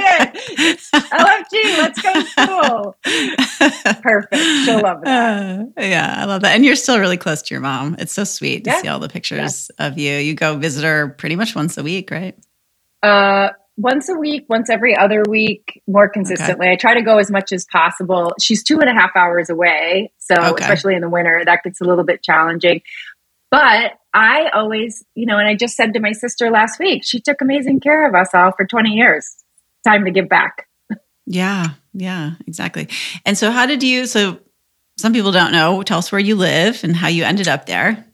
LFG, 0.94 1.52
let's 1.78 2.00
go 2.00 2.12
to 2.12 2.22
school. 2.26 2.96
Perfect. 4.02 4.36
She'll 4.64 4.82
love 4.82 5.02
that. 5.04 5.60
Uh, 5.60 5.64
yeah, 5.80 6.14
I 6.18 6.24
love 6.24 6.42
that. 6.42 6.54
And 6.54 6.64
you're 6.64 6.76
still 6.76 6.98
really 6.98 7.16
close 7.16 7.42
to 7.42 7.54
your 7.54 7.60
mom. 7.60 7.96
It's 7.98 8.12
so 8.12 8.24
sweet 8.24 8.64
to 8.64 8.70
yeah. 8.70 8.82
see 8.82 8.88
all 8.88 8.98
the 8.98 9.08
pictures 9.08 9.70
yeah. 9.78 9.86
of 9.86 9.98
you. 9.98 10.14
You 10.14 10.34
go 10.34 10.56
visit 10.56 10.84
her 10.84 11.08
pretty 11.08 11.36
much 11.36 11.54
once 11.54 11.76
a 11.78 11.82
week, 11.82 12.10
right? 12.10 12.36
Uh, 13.02 13.50
once 13.76 14.08
a 14.08 14.14
week, 14.14 14.44
once 14.48 14.70
every 14.70 14.96
other 14.96 15.22
week, 15.28 15.82
more 15.86 16.08
consistently. 16.08 16.66
Okay. 16.66 16.72
I 16.72 16.76
try 16.76 16.94
to 16.94 17.02
go 17.02 17.18
as 17.18 17.30
much 17.30 17.52
as 17.52 17.64
possible. 17.70 18.34
She's 18.40 18.64
two 18.64 18.80
and 18.80 18.90
a 18.90 18.92
half 18.92 19.10
hours 19.14 19.50
away. 19.50 20.12
So, 20.18 20.34
okay. 20.34 20.62
especially 20.62 20.94
in 20.94 21.00
the 21.00 21.08
winter, 21.08 21.42
that 21.44 21.62
gets 21.62 21.80
a 21.80 21.84
little 21.84 22.04
bit 22.04 22.22
challenging. 22.22 22.82
But 23.50 23.92
I 24.12 24.50
always, 24.52 25.04
you 25.14 25.26
know, 25.26 25.38
and 25.38 25.48
I 25.48 25.54
just 25.54 25.76
said 25.76 25.94
to 25.94 26.00
my 26.00 26.12
sister 26.12 26.50
last 26.50 26.78
week, 26.78 27.02
she 27.04 27.20
took 27.20 27.40
amazing 27.40 27.80
care 27.80 28.06
of 28.06 28.14
us 28.14 28.30
all 28.34 28.52
for 28.52 28.66
20 28.66 28.90
years. 28.90 29.36
Time 29.84 30.04
to 30.04 30.10
give 30.10 30.28
back. 30.28 30.68
Yeah, 31.26 31.70
yeah, 31.92 32.32
exactly. 32.46 32.88
And 33.26 33.36
so, 33.36 33.50
how 33.50 33.66
did 33.66 33.82
you? 33.82 34.06
So, 34.06 34.38
some 34.96 35.12
people 35.12 35.30
don't 35.30 35.52
know. 35.52 35.82
Tell 35.82 35.98
us 35.98 36.10
where 36.10 36.20
you 36.20 36.36
live 36.36 36.82
and 36.82 36.96
how 36.96 37.08
you 37.08 37.24
ended 37.24 37.48
up 37.48 37.66
there. 37.66 38.04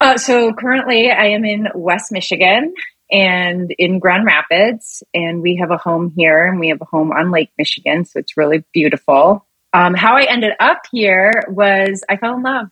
Uh, 0.00 0.16
so, 0.16 0.52
currently, 0.54 1.10
I 1.10 1.26
am 1.26 1.44
in 1.44 1.68
West 1.74 2.10
Michigan 2.10 2.74
and 3.10 3.70
in 3.78 3.98
Grand 3.98 4.24
Rapids, 4.24 5.02
and 5.12 5.42
we 5.42 5.56
have 5.56 5.70
a 5.70 5.76
home 5.76 6.12
here 6.16 6.46
and 6.46 6.58
we 6.58 6.70
have 6.70 6.80
a 6.80 6.86
home 6.86 7.12
on 7.12 7.30
Lake 7.30 7.50
Michigan. 7.58 8.06
So, 8.06 8.18
it's 8.18 8.38
really 8.38 8.64
beautiful. 8.72 9.46
Um, 9.74 9.94
how 9.94 10.16
I 10.16 10.24
ended 10.24 10.52
up 10.60 10.82
here 10.90 11.44
was 11.48 12.02
I 12.08 12.16
fell 12.16 12.36
in 12.36 12.42
love. 12.42 12.68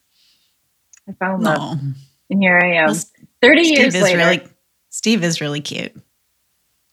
I 1.08 1.12
fell 1.12 1.36
in 1.36 1.42
love. 1.42 1.78
And 2.30 2.42
here 2.42 2.58
I 2.58 2.76
am. 2.76 2.86
Well, 2.86 3.00
30 3.42 3.64
Steve 3.64 3.78
years 3.78 4.00
later. 4.00 4.18
Really, 4.18 4.42
Steve 4.88 5.24
is 5.24 5.40
really 5.40 5.60
cute. 5.60 5.94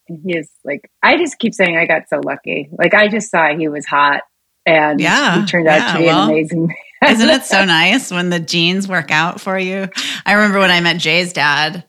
He 0.08 0.38
is 0.38 0.50
like, 0.64 0.90
I 1.04 1.18
just 1.18 1.40
keep 1.40 1.54
saying 1.54 1.78
I 1.78 1.86
got 1.86 2.10
so 2.10 2.22
lucky. 2.24 2.70
Like, 2.72 2.94
I 2.94 3.08
just 3.08 3.30
saw 3.30 3.56
he 3.56 3.68
was 3.68 3.86
hot 3.86 4.22
and 4.66 5.00
yeah, 5.00 5.42
he 5.42 5.48
turned 5.48 5.68
out 5.68 5.80
yeah, 5.80 5.94
to 5.94 6.00
be 6.00 6.06
well, 6.06 6.24
an 6.24 6.30
amazing 6.30 6.68
man. 6.68 7.14
Isn't 7.14 7.30
it 7.30 7.44
so 7.44 7.66
nice 7.66 8.12
when 8.12 8.30
the 8.30 8.40
genes 8.40 8.88
work 8.88 9.12
out 9.12 9.40
for 9.40 9.58
you? 9.58 9.90
I 10.26 10.34
remember 10.34 10.60
when 10.60 10.72
I 10.72 10.82
met 10.82 10.98
Jay's 10.98 11.34
dad, 11.34 11.86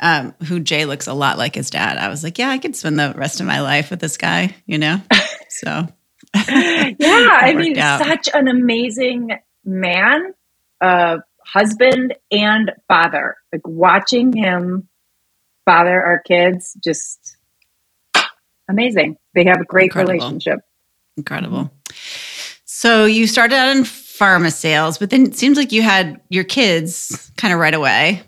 um, 0.00 0.34
who 0.46 0.60
Jay 0.60 0.84
looks 0.84 1.06
a 1.06 1.14
lot 1.14 1.38
like 1.38 1.54
his 1.54 1.70
dad. 1.70 1.96
I 1.96 2.08
was 2.08 2.24
like, 2.24 2.38
yeah, 2.38 2.50
I 2.50 2.58
could 2.58 2.76
spend 2.76 2.98
the 2.98 3.14
rest 3.16 3.40
of 3.40 3.46
my 3.46 3.60
life 3.60 3.90
with 3.90 4.00
this 4.00 4.16
guy, 4.16 4.54
you 4.66 4.78
know? 4.78 5.00
So, 5.50 5.88
yeah, 6.34 6.92
I 7.40 7.54
mean, 7.56 7.78
out. 7.78 8.04
such 8.04 8.28
an 8.32 8.48
amazing 8.48 9.30
man. 9.64 10.34
Uh, 10.78 11.18
husband 11.44 12.14
and 12.30 12.70
father. 12.86 13.36
Like 13.52 13.66
watching 13.66 14.32
him 14.32 14.88
father 15.64 16.00
our 16.00 16.20
kids, 16.20 16.76
just 16.84 17.37
amazing. 18.68 19.16
They 19.34 19.44
have 19.44 19.60
a 19.60 19.64
great 19.64 19.84
Incredible. 19.84 20.14
relationship. 20.14 20.60
Incredible. 21.16 21.70
So 22.64 23.06
you 23.06 23.26
started 23.26 23.56
out 23.56 23.76
in 23.76 23.82
pharma 23.84 24.52
sales, 24.52 24.98
but 24.98 25.10
then 25.10 25.26
it 25.26 25.36
seems 25.36 25.56
like 25.56 25.72
you 25.72 25.82
had 25.82 26.20
your 26.28 26.44
kids 26.44 27.32
kind 27.36 27.52
of 27.52 27.60
right 27.60 27.74
away. 27.74 28.22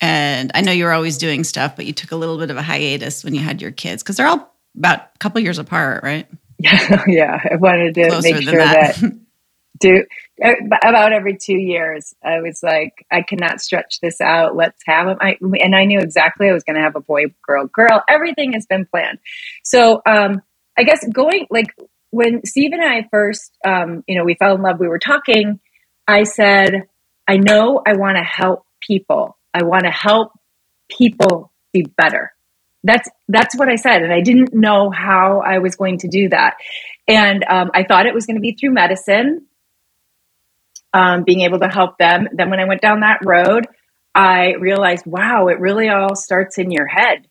And 0.00 0.50
I 0.54 0.60
know 0.60 0.72
you 0.72 0.84
were 0.84 0.92
always 0.92 1.16
doing 1.18 1.42
stuff, 1.42 1.74
but 1.74 1.86
you 1.86 1.92
took 1.92 2.12
a 2.12 2.16
little 2.16 2.38
bit 2.38 2.50
of 2.50 2.56
a 2.56 2.62
hiatus 2.62 3.24
when 3.24 3.34
you 3.34 3.40
had 3.40 3.62
your 3.62 3.70
kids 3.70 4.02
because 4.02 4.16
they're 4.16 4.26
all 4.26 4.54
about 4.76 5.00
a 5.14 5.18
couple 5.18 5.40
years 5.40 5.58
apart, 5.58 6.04
right? 6.04 6.28
Yeah, 6.58 7.02
yeah. 7.06 7.40
I 7.50 7.56
wanted 7.56 7.94
to 7.94 8.08
Closer 8.08 8.32
make 8.32 8.42
sure 8.42 8.58
that, 8.58 8.96
that 8.96 9.20
do 9.78 10.04
uh, 10.44 10.52
about 10.82 11.12
every 11.12 11.36
two 11.36 11.56
years. 11.56 12.14
I 12.22 12.40
was 12.40 12.62
like, 12.62 13.06
I 13.10 13.22
cannot 13.22 13.60
stretch 13.60 14.00
this 14.00 14.20
out. 14.20 14.56
Let's 14.56 14.82
have 14.86 15.06
them. 15.06 15.18
I, 15.20 15.36
and 15.60 15.74
I 15.74 15.84
knew 15.84 16.00
exactly 16.00 16.48
I 16.48 16.52
was 16.52 16.64
going 16.64 16.76
to 16.76 16.82
have 16.82 16.96
a 16.96 17.00
boy, 17.00 17.26
girl, 17.46 17.66
girl. 17.66 18.02
Everything 18.08 18.52
has 18.52 18.66
been 18.66 18.86
planned. 18.86 19.18
So, 19.64 20.02
um, 20.06 20.42
I 20.78 20.84
guess 20.84 21.06
going 21.08 21.46
like 21.50 21.74
when 22.10 22.44
Steve 22.44 22.72
and 22.72 22.82
I 22.82 23.08
first, 23.10 23.56
um, 23.66 24.04
you 24.06 24.18
know, 24.18 24.24
we 24.24 24.34
fell 24.34 24.54
in 24.54 24.62
love, 24.62 24.78
we 24.78 24.88
were 24.88 24.98
talking. 24.98 25.60
I 26.06 26.24
said, 26.24 26.88
I 27.26 27.36
know 27.38 27.82
I 27.86 27.94
want 27.96 28.16
to 28.16 28.22
help 28.22 28.64
people. 28.80 29.38
I 29.52 29.64
want 29.64 29.84
to 29.84 29.90
help 29.90 30.32
people 30.88 31.52
be 31.72 31.86
better. 31.96 32.32
That's 32.84 33.08
that's 33.26 33.56
what 33.56 33.68
I 33.68 33.74
said, 33.76 34.02
and 34.02 34.12
I 34.12 34.20
didn't 34.20 34.54
know 34.54 34.90
how 34.90 35.42
I 35.44 35.58
was 35.58 35.74
going 35.74 35.98
to 35.98 36.08
do 36.08 36.28
that. 36.28 36.54
And 37.08 37.44
um, 37.48 37.70
I 37.74 37.84
thought 37.84 38.06
it 38.06 38.14
was 38.14 38.26
going 38.26 38.36
to 38.36 38.40
be 38.40 38.52
through 38.52 38.72
medicine 38.72 39.46
um, 40.96 41.24
being 41.24 41.42
able 41.42 41.58
to 41.58 41.68
help 41.68 41.98
them. 41.98 42.26
Then 42.32 42.48
when 42.48 42.58
I 42.58 42.64
went 42.64 42.80
down 42.80 43.00
that 43.00 43.18
road, 43.22 43.66
I 44.14 44.54
realized, 44.54 45.04
wow, 45.04 45.48
it 45.48 45.60
really 45.60 45.90
all 45.90 46.16
starts 46.16 46.56
in 46.56 46.70
your 46.70 46.86
head. 46.86 47.28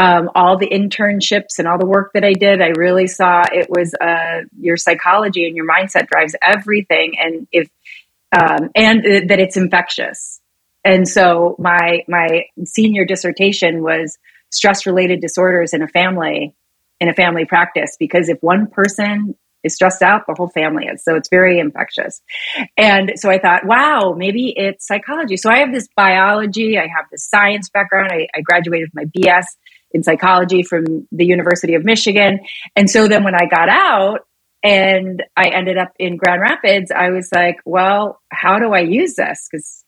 Um, 0.00 0.30
all 0.34 0.58
the 0.58 0.66
internships 0.66 1.60
and 1.60 1.68
all 1.68 1.78
the 1.78 1.86
work 1.86 2.10
that 2.14 2.24
I 2.24 2.32
did, 2.32 2.60
I 2.60 2.70
really 2.76 3.06
saw 3.06 3.44
it 3.46 3.68
was 3.70 3.94
uh, 3.94 4.42
your 4.58 4.76
psychology 4.76 5.46
and 5.46 5.54
your 5.54 5.66
mindset 5.68 6.08
drives 6.08 6.34
everything, 6.42 7.12
and 7.20 7.46
if 7.52 7.68
um, 8.32 8.70
and 8.74 9.28
that 9.30 9.38
it's 9.38 9.56
infectious. 9.56 10.40
And 10.84 11.08
so 11.08 11.54
my 11.60 12.02
my 12.08 12.46
senior 12.64 13.04
dissertation 13.04 13.84
was 13.84 14.18
stress 14.50 14.86
related 14.86 15.20
disorders 15.20 15.72
in 15.72 15.82
a 15.82 15.88
family 15.88 16.56
in 16.98 17.08
a 17.08 17.14
family 17.14 17.44
practice 17.44 17.96
because 17.96 18.28
if 18.28 18.38
one 18.40 18.66
person 18.66 19.36
is 19.64 19.74
stressed 19.74 20.02
out, 20.02 20.22
the 20.26 20.34
whole 20.36 20.48
family 20.48 20.86
is. 20.86 21.02
So 21.02 21.16
it's 21.16 21.28
very 21.28 21.58
infectious. 21.58 22.20
And 22.76 23.12
so 23.16 23.30
I 23.30 23.38
thought, 23.38 23.64
wow, 23.64 24.14
maybe 24.16 24.52
it's 24.56 24.86
psychology. 24.86 25.36
So 25.36 25.50
I 25.50 25.58
have 25.58 25.72
this 25.72 25.88
biology, 25.96 26.78
I 26.78 26.82
have 26.82 27.06
this 27.10 27.28
science 27.28 27.70
background. 27.70 28.10
I, 28.12 28.28
I 28.34 28.40
graduated 28.42 28.90
with 28.94 29.04
my 29.04 29.20
BS 29.20 29.46
in 29.92 30.02
psychology 30.02 30.62
from 30.62 31.08
the 31.10 31.24
University 31.24 31.74
of 31.74 31.84
Michigan. 31.84 32.40
And 32.76 32.90
so 32.90 33.08
then 33.08 33.24
when 33.24 33.34
I 33.34 33.46
got 33.46 33.68
out, 33.68 34.26
and 34.64 35.22
I 35.36 35.48
ended 35.50 35.76
up 35.76 35.92
in 35.98 36.16
Grand 36.16 36.40
Rapids. 36.40 36.90
I 36.90 37.10
was 37.10 37.28
like, 37.32 37.58
well, 37.66 38.20
how 38.30 38.58
do 38.58 38.72
I 38.72 38.80
use 38.80 39.14
this? 39.14 39.46
Because, 39.48 39.84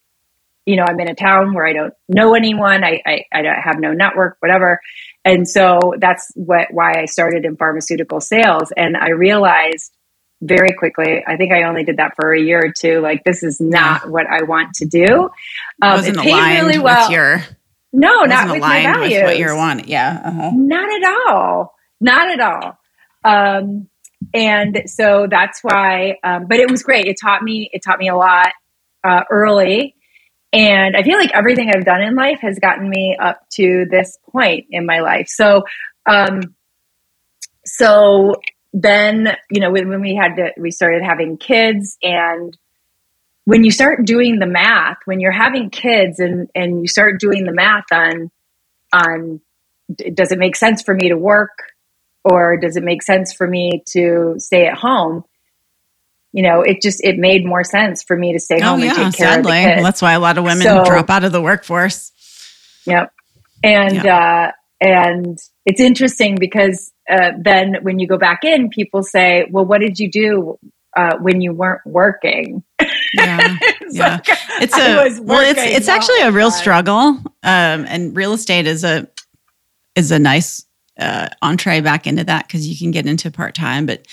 you 0.66 0.76
know, 0.76 0.84
I'm 0.86 1.00
in 1.00 1.08
a 1.08 1.14
town 1.14 1.54
where 1.54 1.66
I 1.66 1.72
don't 1.72 1.94
know 2.10 2.34
anyone. 2.34 2.84
I, 2.84 3.00
I, 3.06 3.24
I 3.32 3.42
have 3.64 3.80
no 3.80 3.92
network, 3.94 4.36
whatever. 4.40 4.78
And 5.26 5.46
so 5.48 5.94
that's 5.98 6.30
what 6.36 6.68
why 6.70 7.00
I 7.00 7.06
started 7.06 7.44
in 7.44 7.56
pharmaceutical 7.56 8.20
sales. 8.20 8.72
And 8.76 8.96
I 8.96 9.10
realized 9.10 9.92
very 10.40 10.72
quickly, 10.78 11.24
I 11.26 11.36
think 11.36 11.52
I 11.52 11.64
only 11.64 11.82
did 11.82 11.96
that 11.96 12.14
for 12.14 12.32
a 12.32 12.40
year 12.40 12.60
or 12.60 12.72
two. 12.72 13.00
Like 13.00 13.24
this 13.24 13.42
is 13.42 13.60
not 13.60 14.08
what 14.08 14.26
I 14.26 14.44
want 14.44 14.74
to 14.74 14.86
do. 14.86 15.28
Um, 15.82 16.04
it 16.04 16.16
paid 16.16 16.62
really 16.62 16.78
well. 16.78 17.10
your 17.10 17.44
no, 17.92 18.22
not 18.22 18.50
with 18.50 18.60
my 18.60 18.82
values. 18.82 19.14
With 19.14 19.24
what 19.24 19.38
you're 19.38 19.56
wanting, 19.56 19.88
yeah, 19.88 20.22
uh-huh. 20.24 20.50
not 20.54 20.88
at 20.92 21.28
all, 21.28 21.74
not 22.00 22.30
at 22.30 22.40
all. 22.40 22.78
Um, 23.24 23.88
and 24.32 24.82
so 24.86 25.26
that's 25.28 25.58
why. 25.62 26.18
Um, 26.22 26.46
but 26.46 26.60
it 26.60 26.70
was 26.70 26.84
great. 26.84 27.06
It 27.06 27.16
taught 27.20 27.42
me. 27.42 27.68
It 27.72 27.82
taught 27.82 27.98
me 27.98 28.08
a 28.08 28.16
lot 28.16 28.52
uh, 29.02 29.22
early. 29.28 29.95
And 30.52 30.96
I 30.96 31.02
feel 31.02 31.18
like 31.18 31.32
everything 31.34 31.70
I've 31.74 31.84
done 31.84 32.02
in 32.02 32.14
life 32.14 32.38
has 32.40 32.58
gotten 32.58 32.88
me 32.88 33.16
up 33.20 33.40
to 33.54 33.86
this 33.90 34.16
point 34.30 34.66
in 34.70 34.86
my 34.86 35.00
life. 35.00 35.26
So, 35.28 35.64
um, 36.06 36.54
so 37.64 38.36
then, 38.72 39.36
you 39.50 39.60
know, 39.60 39.70
when, 39.70 39.88
when 39.88 40.00
we 40.00 40.14
had 40.14 40.36
to, 40.36 40.52
we 40.56 40.70
started 40.70 41.02
having 41.02 41.36
kids 41.36 41.98
and 42.02 42.56
when 43.44 43.64
you 43.64 43.70
start 43.70 44.04
doing 44.04 44.38
the 44.38 44.46
math, 44.46 44.98
when 45.04 45.20
you're 45.20 45.30
having 45.30 45.70
kids 45.70 46.18
and, 46.18 46.50
and 46.54 46.80
you 46.80 46.88
start 46.88 47.20
doing 47.20 47.44
the 47.44 47.52
math 47.52 47.84
on, 47.92 48.30
on, 48.92 49.40
does 50.14 50.32
it 50.32 50.38
make 50.38 50.56
sense 50.56 50.82
for 50.82 50.94
me 50.94 51.08
to 51.10 51.16
work 51.16 51.72
or 52.24 52.56
does 52.56 52.76
it 52.76 52.82
make 52.82 53.04
sense 53.04 53.32
for 53.32 53.46
me 53.46 53.84
to 53.86 54.34
stay 54.38 54.66
at 54.66 54.76
home? 54.76 55.24
You 56.36 56.42
know, 56.42 56.60
it 56.60 56.82
just 56.82 57.02
it 57.02 57.16
made 57.16 57.46
more 57.46 57.64
sense 57.64 58.02
for 58.02 58.14
me 58.14 58.34
to 58.34 58.38
stay 58.38 58.60
oh, 58.60 58.66
home 58.66 58.80
yeah, 58.80 58.88
and 58.88 58.96
take 58.96 59.14
care 59.14 59.32
sadly. 59.32 59.56
of 59.56 59.62
the 59.62 59.70
kids. 59.70 59.82
That's 59.82 60.02
why 60.02 60.12
a 60.12 60.20
lot 60.20 60.36
of 60.36 60.44
women 60.44 60.64
so, 60.64 60.84
drop 60.84 61.08
out 61.08 61.24
of 61.24 61.32
the 61.32 61.40
workforce. 61.40 62.12
Yep. 62.84 63.10
And 63.64 64.06
uh, 64.06 64.52
and 64.78 65.38
it's 65.64 65.80
interesting 65.80 66.36
because 66.38 66.92
uh, 67.10 67.30
then 67.40 67.76
when 67.80 67.98
you 67.98 68.06
go 68.06 68.18
back 68.18 68.44
in, 68.44 68.68
people 68.68 69.02
say, 69.02 69.46
"Well, 69.50 69.64
what 69.64 69.80
did 69.80 69.98
you 69.98 70.10
do 70.10 70.58
uh, 70.94 71.16
when 71.22 71.40
you 71.40 71.54
weren't 71.54 71.80
working?" 71.86 72.62
Yeah, 73.14 73.56
it's 73.62 73.96
yeah. 73.96 74.16
Like, 74.16 74.38
it's 74.60 74.76
a 75.18 75.22
well, 75.22 75.40
it's 75.40 75.62
it's 75.62 75.88
actually 75.88 76.20
a 76.20 76.30
real 76.30 76.50
struggle, 76.50 76.98
um, 76.98 77.24
and 77.44 78.14
real 78.14 78.34
estate 78.34 78.66
is 78.66 78.84
a 78.84 79.08
is 79.94 80.10
a 80.10 80.18
nice 80.18 80.66
uh, 80.98 81.30
entree 81.40 81.80
back 81.80 82.06
into 82.06 82.24
that 82.24 82.46
because 82.46 82.68
you 82.68 82.76
can 82.76 82.90
get 82.90 83.06
into 83.06 83.30
part 83.30 83.54
time, 83.54 83.86
but 83.86 84.06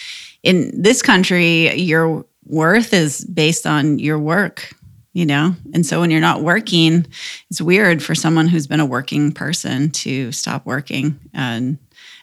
in 0.44 0.72
this 0.82 1.02
country, 1.02 1.74
your 1.76 2.26
worth 2.46 2.94
is 2.94 3.24
based 3.26 3.66
on 3.66 4.00
your 4.00 4.20
work, 4.20 4.74
you 5.14 5.26
know? 5.26 5.56
And 5.74 5.86
so 5.86 6.02
when 6.02 6.12
you're 6.12 6.20
not 6.20 6.42
working, 6.42 7.06
it's 7.50 7.62
weird 7.62 8.04
for 8.04 8.14
someone 8.16 8.48
who's 8.48 8.68
been 8.68 8.82
a 8.82 8.86
working 8.86 9.32
person 9.32 9.90
to 9.92 10.32
stop 10.32 10.66
working 10.66 11.20
and 11.34 11.78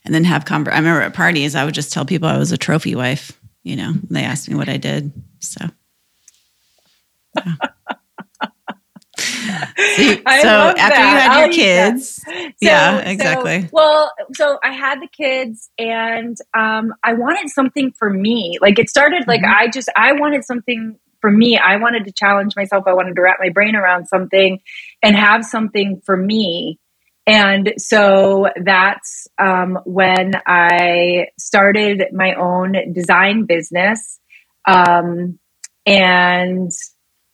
and 0.05 0.15
then 0.15 0.25
have 0.25 0.47
conver- 0.47 0.73
I 0.73 0.79
remember 0.79 1.03
at 1.03 1.13
parties, 1.15 1.55
I 1.55 1.65
would 1.65 1.75
just 1.75 1.93
tell 1.93 2.07
people 2.07 2.29
I 2.29 2.39
was 2.39 2.53
a 2.53 2.59
trophy 2.59 2.95
wife, 2.95 3.39
you 3.65 3.77
know, 3.77 3.93
they 4.11 4.23
asked 4.23 4.49
me 4.49 4.57
what 4.57 4.69
I 4.69 4.79
did. 4.79 5.13
So 5.41 5.67
yeah. 7.37 7.55
so, 9.47 10.49
after 10.49 10.75
that. 10.75 10.97
you 10.99 11.19
had 11.19 11.31
I'll 11.31 11.47
your 11.47 11.55
kids, 11.55 12.23
so, 12.23 12.51
yeah, 12.61 12.99
exactly. 12.99 13.63
So, 13.63 13.69
well, 13.73 14.13
so 14.35 14.59
I 14.63 14.73
had 14.73 15.01
the 15.01 15.09
kids, 15.09 15.71
and 15.79 16.37
um, 16.57 16.93
I 17.03 17.15
wanted 17.15 17.51
something 17.51 17.93
for 17.99 18.11
me. 18.11 18.59
Like 18.61 18.79
it 18.79 18.89
started, 18.89 19.25
like 19.27 19.41
mm-hmm. 19.41 19.65
I 19.65 19.69
just 19.69 19.89
I 19.97 20.13
wanted 20.13 20.45
something 20.45 20.99
for 21.21 21.31
me. 21.31 21.59
I 21.59 21.77
wanted 21.77 22.05
to 22.07 22.13
challenge 22.13 22.57
myself. 22.57 22.85
I 22.87 22.95
wanted 22.95 23.17
to 23.17 23.23
wrap 23.23 23.37
my 23.41 23.51
brain 23.51 23.77
around 23.77 24.07
something 24.07 24.61
and 25.03 25.17
have 25.17 25.45
something 25.45 26.01
for 26.05 26.17
me. 26.17 26.79
And 27.27 27.75
so 27.77 28.49
that's 28.65 29.29
um, 29.39 29.79
when 29.85 30.33
I 30.47 31.27
started 31.39 32.05
my 32.13 32.35
own 32.35 32.75
design 32.93 33.45
business. 33.45 34.19
Um, 34.67 35.39
and 35.87 36.71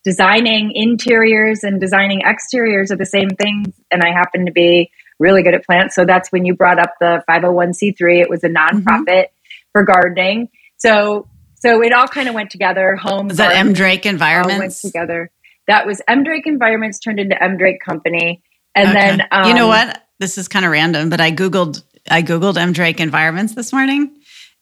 designing 0.07 0.71
interiors 0.73 1.65
and 1.65 1.81
designing 1.81 2.23
exteriors 2.23 2.93
are 2.93 2.97
the 2.97 3.05
same 3.05 3.29
things. 3.31 3.75
And 3.91 4.03
I 4.05 4.13
happen 4.13 4.47
to 4.47 4.53
be 4.53 4.93
really 5.19 5.43
good 5.43 5.53
at 5.53 5.67
plants. 5.67 5.97
So 5.97 6.05
that's 6.05 6.31
when 6.31 6.47
you 6.47 6.55
brought 6.55 6.79
up 6.79 6.95
the 7.01 7.25
501c3. 7.29 8.23
It 8.23 8.31
was 8.31 8.45
a 8.45 8.49
nonprofit 8.49 8.85
mm-hmm. 8.85 9.71
for 9.73 9.83
gardening. 9.83 10.49
So 10.77 11.29
so 11.57 11.83
it 11.83 11.93
all 11.93 12.07
kind 12.07 12.29
of 12.29 12.35
went 12.37 12.51
together. 12.51 12.95
Home 12.95 13.27
was 13.27 13.39
that 13.39 13.57
M 13.57 13.73
Drake 13.73 14.07
Environments 14.07 14.85
went 14.85 14.95
together. 14.95 15.33
That 15.67 15.87
was 15.87 16.01
M 16.07 16.23
Drake 16.23 16.47
Environments 16.47 17.01
turned 17.01 17.19
into 17.19 17.43
M 17.43 17.57
Drake 17.57 17.81
Company, 17.85 18.43
and 18.75 18.91
okay. 18.91 19.01
then 19.01 19.23
um, 19.33 19.49
you 19.49 19.55
know 19.55 19.65
um, 19.65 19.89
what? 19.89 20.03
This 20.21 20.39
is 20.39 20.47
kind 20.47 20.65
of 20.65 20.71
random, 20.71 21.11
but 21.11 21.21
I 21.21 21.33
googled 21.33 21.83
I 22.09 22.23
googled 22.23 22.57
M 22.57 22.73
Drake 22.73 23.01
Environments 23.01 23.55
this 23.55 23.73
morning, 23.73 24.15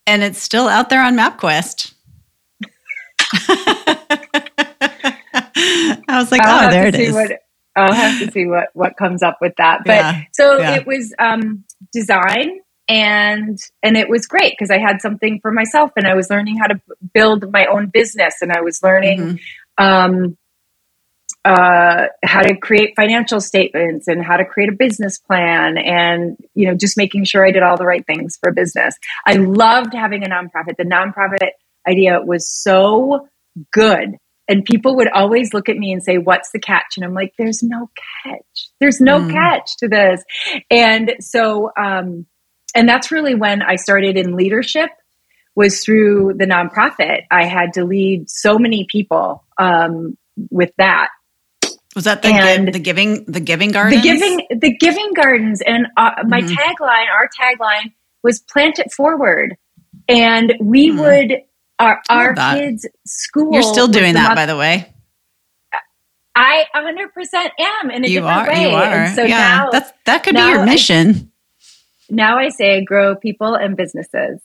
and 0.07 0.23
it's 0.23 0.41
still 0.41 0.69
out 0.69 0.89
there 0.89 1.03
on 1.03 1.17
MapQuest. 1.17 1.93
I 5.56 6.18
was 6.18 6.30
like, 6.32 6.40
I'll 6.42 6.68
oh, 6.68 6.70
there 6.70 6.87
it 6.87 6.94
is. 6.94 7.14
What, 7.14 7.32
I'll 7.76 7.92
have 7.92 8.20
to 8.20 8.30
see 8.30 8.46
what 8.46 8.68
what 8.73 8.96
comes 8.96 9.23
up 9.23 9.38
with 9.40 9.54
that. 9.58 9.80
But 9.84 9.96
yeah, 9.96 10.23
so 10.32 10.58
yeah. 10.58 10.76
it 10.76 10.87
was 10.87 11.14
um, 11.18 11.64
design 11.92 12.61
and 12.88 13.58
and 13.82 13.96
it 13.96 14.08
was 14.08 14.26
great 14.26 14.52
because 14.52 14.70
I 14.70 14.78
had 14.78 15.00
something 15.00 15.40
for 15.40 15.50
myself 15.50 15.92
and 15.96 16.06
I 16.06 16.14
was 16.14 16.30
learning 16.30 16.58
how 16.58 16.66
to 16.66 16.80
build 17.12 17.50
my 17.52 17.66
own 17.66 17.87
business 17.87 18.37
and 18.42 18.52
I 18.52 18.61
was 18.61 18.82
learning 18.82 19.38
mm-hmm. 19.78 19.84
um, 19.84 20.37
uh, 21.44 22.06
how 22.23 22.42
to 22.42 22.56
create 22.56 22.94
financial 22.96 23.40
statements 23.40 24.08
and 24.08 24.23
how 24.25 24.37
to 24.37 24.44
create 24.44 24.70
a 24.70 24.76
business 24.76 25.18
plan 25.18 25.78
and 25.78 26.37
you 26.54 26.66
know 26.66 26.75
just 26.75 26.96
making 26.96 27.25
sure 27.25 27.46
I 27.46 27.50
did 27.50 27.62
all 27.62 27.76
the 27.76 27.87
right 27.87 28.06
things 28.06 28.37
for 28.37 28.52
business. 28.52 28.96
I 29.26 29.34
loved 29.34 29.94
having 29.94 30.25
a 30.25 30.28
nonprofit. 30.28 30.76
The 30.76 30.84
nonprofit 30.84 31.50
idea 31.88 32.20
was 32.23 32.49
so 32.49 33.28
good 33.73 34.16
and 34.49 34.65
people 34.65 34.97
would 34.97 35.09
always 35.09 35.55
look 35.55 35.69
at 35.69 35.77
me 35.77 35.93
and 35.93 36.03
say 36.03 36.19
what's 36.19 36.51
the 36.53 36.61
catch? 36.61 36.97
And 36.97 37.05
i'm 37.05 37.15
like 37.15 37.35
there's 37.39 37.63
no 37.63 37.91
catch. 38.25 38.71
There's 38.81 39.01
no 39.01 39.21
mm. 39.21 39.33
catch 39.33 39.77
to 39.79 39.89
this. 39.89 40.23
And 40.71 41.15
so 41.21 41.71
um, 41.77 42.27
and 42.75 42.89
that's 42.89 43.13
really 43.13 43.35
when 43.35 43.63
i 43.63 43.77
started 43.77 44.17
in 44.17 44.37
leadership 44.37 44.91
was 45.55 45.85
through 45.85 46.35
the 46.37 46.47
nonprofit. 46.47 47.23
I 47.31 47.45
had 47.45 47.75
to 47.75 47.85
lead 47.85 48.29
so 48.29 48.59
many 48.59 48.87
people 48.91 49.45
um, 49.59 50.17
with 50.51 50.73
that. 50.79 51.09
Was 51.95 52.05
that 52.05 52.23
the, 52.23 52.29
and 52.29 52.75
the 52.75 52.81
giving 52.81 53.25
the 53.27 53.41
giving 53.41 53.71
gardens? 53.71 54.03
the 54.03 54.09
giving 54.09 54.47
the 54.51 54.77
giving 54.77 55.13
gardens. 55.15 55.63
And 55.65 55.87
uh, 55.97 56.11
my 56.27 56.43
mm. 56.43 56.49
tagline 56.49 57.07
our 57.09 57.29
tagline 57.41 57.93
was 58.23 58.41
plant 58.41 58.81
it 58.81 58.93
forward. 58.93 59.57
And 60.09 60.55
we 60.61 60.91
mm. 60.91 60.99
would 60.99 61.39
our 61.78 62.02
our 62.09 62.35
kids' 62.35 62.87
school. 63.07 63.52
You're 63.52 63.62
still 63.62 63.88
doing 63.88 64.14
that, 64.14 64.35
by 64.35 64.47
the 64.47 64.57
way. 64.57 64.90
I 66.37 66.65
100% 66.75 67.50
am 67.60 67.91
in 67.91 68.04
a 68.04 68.08
you 68.08 68.21
different 68.21 68.49
are, 68.49 68.49
way. 68.49 68.63
You 68.63 68.69
are. 68.76 68.82
And 68.82 69.15
so 69.15 69.23
yeah, 69.23 69.39
now 69.39 69.71
that's 69.71 69.93
that 70.04 70.25
could 70.25 70.34
be 70.34 70.41
your 70.41 70.65
mission. 70.65 71.10
I, 71.10 71.28
now 72.10 72.39
I 72.39 72.49
say 72.49 72.84
grow 72.84 73.15
people 73.15 73.54
and 73.54 73.76
businesses. 73.76 74.41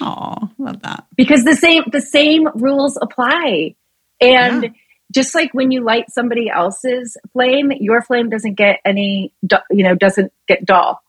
Oh, 0.00 0.50
love 0.58 0.82
that. 0.82 1.06
Because 1.16 1.44
the 1.44 1.54
same 1.54 1.84
the 1.90 2.00
same 2.00 2.48
rules 2.54 2.98
apply. 3.00 3.74
And 4.20 4.62
yeah. 4.62 4.68
just 5.12 5.34
like 5.34 5.52
when 5.52 5.72
you 5.72 5.82
light 5.82 6.10
somebody 6.10 6.48
else's 6.48 7.16
flame, 7.32 7.72
your 7.80 8.00
flame 8.00 8.30
doesn't 8.30 8.54
get 8.54 8.80
any 8.84 9.34
you 9.70 9.82
know, 9.84 9.94
doesn't 9.94 10.32
get 10.46 10.64
dull. 10.64 11.00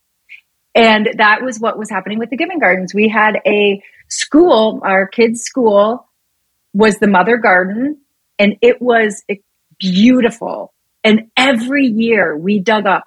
And 0.74 1.08
that 1.18 1.42
was 1.42 1.60
what 1.60 1.78
was 1.78 1.90
happening 1.90 2.20
with 2.20 2.30
the 2.30 2.38
Giving 2.38 2.60
Gardens. 2.60 2.94
We 2.94 3.08
had 3.08 3.38
a 3.46 3.82
school, 4.10 4.82
our 4.84 5.08
kids' 5.08 5.42
school 5.42 6.08
was 6.74 6.98
the 7.00 7.08
mother 7.08 7.38
garden, 7.38 8.02
and 8.38 8.56
it 8.62 8.82
was 8.82 9.24
beautiful. 9.80 10.74
And 11.04 11.30
every 11.38 11.86
year 11.86 12.36
we 12.38 12.60
dug 12.60 12.86
up 12.86 13.06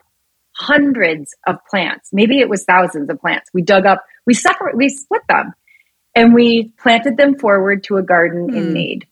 hundreds 0.52 1.34
of 1.46 1.56
plants. 1.70 2.10
Maybe 2.12 2.40
it 2.40 2.48
was 2.48 2.64
thousands 2.64 3.10
of 3.10 3.20
plants. 3.20 3.50
We 3.54 3.62
dug 3.62 3.86
up, 3.86 4.04
we 4.26 4.34
separate, 4.34 4.76
we 4.76 4.88
split 4.88 5.22
them, 5.28 5.52
and 6.14 6.34
we 6.34 6.72
planted 6.80 7.16
them 7.16 7.38
forward 7.38 7.84
to 7.84 7.96
a 7.96 8.02
garden 8.02 8.48
mm. 8.48 8.56
in 8.56 8.66
hmm. 8.68 8.72
need. 8.72 9.06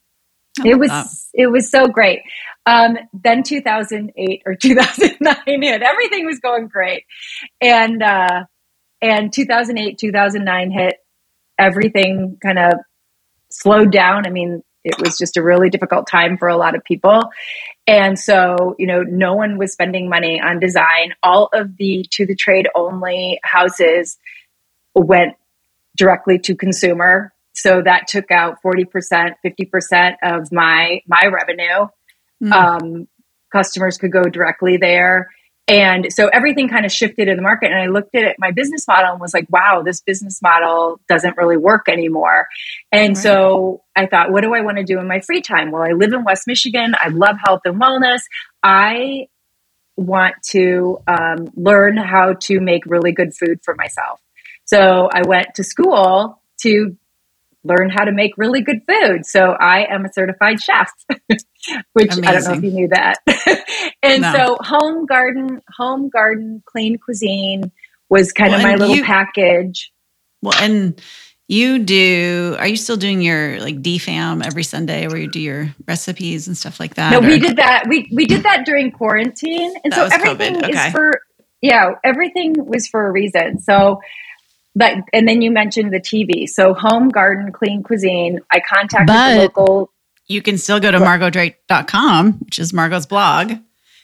It 0.65 0.79
was 0.79 0.89
that. 0.89 1.07
it 1.35 1.47
was 1.49 1.71
so 1.71 1.87
great. 1.87 2.23
Um, 2.65 2.97
then 3.13 3.43
2008 3.43 4.43
or 4.47 4.55
2009 4.61 5.37
hit. 5.47 5.83
Everything 5.83 6.27
was 6.27 6.41
going 6.41 6.69
great, 6.69 7.05
and 7.61 8.03
uh, 8.03 8.45
and 9.03 9.33
2008 9.33 9.99
2009 9.99 10.71
hit 10.71 10.97
everything 11.59 12.39
kind 12.43 12.59
of 12.59 12.75
slowed 13.51 13.93
down. 13.93 14.27
I 14.27 14.31
mean, 14.31 14.63
it 14.85 14.97
was 15.01 15.19
just 15.19 15.37
a 15.37 15.43
really 15.43 15.69
difficult 15.69 16.07
time 16.07 16.39
for 16.39 16.49
a 16.49 16.57
lot 16.57 16.77
of 16.77 16.85
people. 16.85 17.31
And 17.89 18.19
so, 18.19 18.77
you 18.79 18.87
know, 18.87 19.03
no 19.03 19.35
one 19.35 19.59
was 19.59 19.73
spending 19.73 20.09
money 20.09 20.41
on 20.41 20.61
design. 20.61 21.15
All 21.23 21.49
of 21.53 21.77
the 21.77 22.07
to 22.13 22.27
the 22.27 22.37
trade 22.37 22.69
only 22.75 23.41
houses 23.43 24.17
went 24.95 25.35
directly 25.97 26.39
to 26.41 26.55
consumer. 26.55 27.33
So 27.53 27.83
that 27.83 28.07
took 28.07 28.31
out 28.31 28.59
40%, 28.65 29.35
50% 29.45 30.17
of 30.23 30.53
my 30.53 31.01
my 31.07 31.27
revenue. 31.33 31.89
Mm. 32.43 32.53
Um, 32.53 33.09
customers 33.51 33.99
could 33.99 34.13
go 34.13 34.25
directly 34.25 34.77
there. 34.77 35.31
And 35.69 36.13
so 36.13 36.29
everything 36.29 36.69
kind 36.69 36.87
of 36.87 36.93
shifted 36.93 37.27
in 37.27 37.37
the 37.37 37.43
market. 37.43 37.73
And 37.73 37.81
I 37.81 37.87
looked 37.87 38.15
at 38.15 38.23
it, 38.23 38.37
my 38.39 38.53
business 38.53 38.87
model 38.87 39.13
and 39.13 39.21
was 39.21 39.35
like, 39.35 39.47
wow, 39.51 39.83
this 39.85 40.01
business 40.01 40.41
model 40.41 41.01
doesn't 41.09 41.37
really 41.37 41.57
work 41.57 41.89
anymore. 41.89 42.47
And 42.93 43.17
right. 43.17 43.23
so 43.23 43.83
I 43.97 44.07
thought, 44.07 44.31
what 44.31 44.43
do 44.43 44.55
I 44.55 44.61
want 44.61 44.77
to 44.77 44.85
do 44.85 45.01
in 45.01 45.09
my 45.09 45.21
free 45.21 45.43
time? 45.43 45.73
Well, 45.73 45.83
I 45.83 45.93
live 45.93 46.13
in 46.13 46.23
West 46.23 46.47
Michigan. 46.47 46.95
I 47.01 47.09
love 47.09 47.37
health 47.45 47.63
and 47.65 47.81
wellness. 47.81 48.21
I 48.63 49.29
want 49.97 50.37
to 50.51 50.99
um, 51.09 51.51
learn 51.57 51.97
how 51.97 52.35
to 52.35 52.61
make 52.61 52.87
really 52.87 53.13
good 53.13 53.35
food 53.35 53.61
for 53.65 53.75
myself. 53.75 54.21
So 54.67 55.09
I 55.13 55.23
went 55.27 55.55
to 55.57 55.65
school 55.65 56.41
to 56.59 56.97
learn 57.67 57.91
how 57.91 58.05
to 58.05 58.13
make 58.13 58.33
really 58.37 58.61
good 58.61 58.81
food. 58.89 59.27
So 59.27 59.53
I 59.53 59.87
am 59.93 60.05
a 60.05 60.13
certified 60.13 60.61
chef, 60.61 60.91
which 61.93 62.13
Amazing. 62.13 62.25
I 62.27 62.33
don't 62.33 62.45
know 62.45 62.53
if 62.55 62.63
you 62.63 62.71
knew 62.71 62.89
that. 62.89 63.17
and 64.03 64.23
no. 64.23 64.33
so 64.33 64.57
home 64.61 65.07
garden, 65.07 65.61
home 65.77 66.09
garden, 66.09 66.63
clean 66.67 66.99
cuisine 66.99 67.73
was 68.09 68.33
kind 68.33 68.51
well, 68.51 68.61
of 68.61 68.63
my 68.63 68.75
little 68.75 68.97
you, 68.97 69.05
package. 69.05 69.93
Well, 70.43 70.55
and 70.61 71.01
you 71.49 71.79
do, 71.79 72.57
are 72.59 72.67
you 72.67 72.77
still 72.77 72.97
doing 72.97 73.21
your 73.21 73.61
like 73.61 73.81
DFAM 73.81 74.45
every 74.45 74.65
Sunday 74.65 75.07
where 75.07 75.17
you 75.17 75.31
do 75.31 75.41
your 75.41 75.75
recipes 75.87 76.49
and 76.49 76.57
stuff 76.57 76.81
like 76.81 76.95
that? 76.95 77.11
No, 77.11 77.19
or? 77.19 77.23
we 77.23 77.39
did 77.39 77.57
that. 77.57 77.85
We, 77.89 78.09
we 78.13 78.27
did 78.27 78.43
that 78.43 78.65
during 78.67 78.91
quarantine. 78.91 79.75
And 79.85 79.93
that 79.93 80.11
so 80.11 80.15
everything 80.15 80.65
okay. 80.65 80.87
is 80.89 80.93
for, 80.93 81.21
yeah, 81.63 81.93
everything 82.05 82.55
was 82.59 82.89
for 82.89 83.07
a 83.07 83.13
reason. 83.13 83.61
So 83.61 84.01
but 84.77 84.93
and 85.13 85.27
then 85.27 85.41
you 85.43 85.51
mentioned 85.51 85.93
the 85.93 86.01
TV. 86.01 86.47
So 86.47 86.75
home 86.75 87.09
garden 87.09 87.51
clean 87.51 87.83
cuisine. 87.83 88.41
I 88.53 88.61
contacted 88.61 89.07
but 89.07 89.35
the 89.35 89.41
local. 89.41 89.93
You 90.29 90.43
can 90.43 90.59
still 90.59 90.81
go 90.81 90.91
to 90.91 90.99
margauxdrake.com, 90.99 92.33
which 92.41 92.59
is 92.59 92.73
Margaux's 92.73 93.07
blog. 93.07 93.53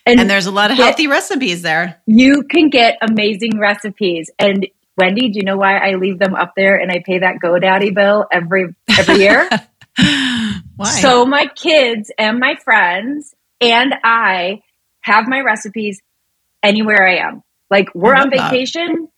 And, 0.06 0.20
and 0.20 0.30
there's 0.30 0.46
a 0.46 0.50
lot 0.50 0.70
of 0.70 0.76
healthy 0.76 1.06
recipes 1.06 1.62
there. 1.62 2.00
You 2.06 2.44
can 2.44 2.70
get 2.70 2.98
amazing 3.02 3.58
recipes. 3.58 4.30
And 4.38 4.66
Wendy, 4.96 5.28
do 5.30 5.38
you 5.38 5.44
know 5.44 5.56
why 5.56 5.78
I 5.78 5.94
leave 5.94 6.18
them 6.18 6.35
up 6.35 6.54
there 6.56 6.76
and 6.76 6.90
I 6.90 7.02
pay 7.04 7.18
that 7.20 7.37
GoDaddy 7.42 7.94
bill 7.94 8.26
every 8.32 8.74
every 8.88 9.16
year? 9.16 9.48
why? 9.96 10.87
So 10.87 11.26
my 11.26 11.46
kids 11.54 12.11
and 12.18 12.38
my 12.38 12.56
friends 12.56 13.35
and 13.61 13.94
I 14.02 14.62
have 15.02 15.28
my 15.28 15.40
recipes 15.40 16.00
anywhere 16.62 17.06
I 17.06 17.16
am. 17.16 17.42
Like 17.70 17.94
we're 17.94 18.14
on 18.14 18.30
vacation, 18.30 19.08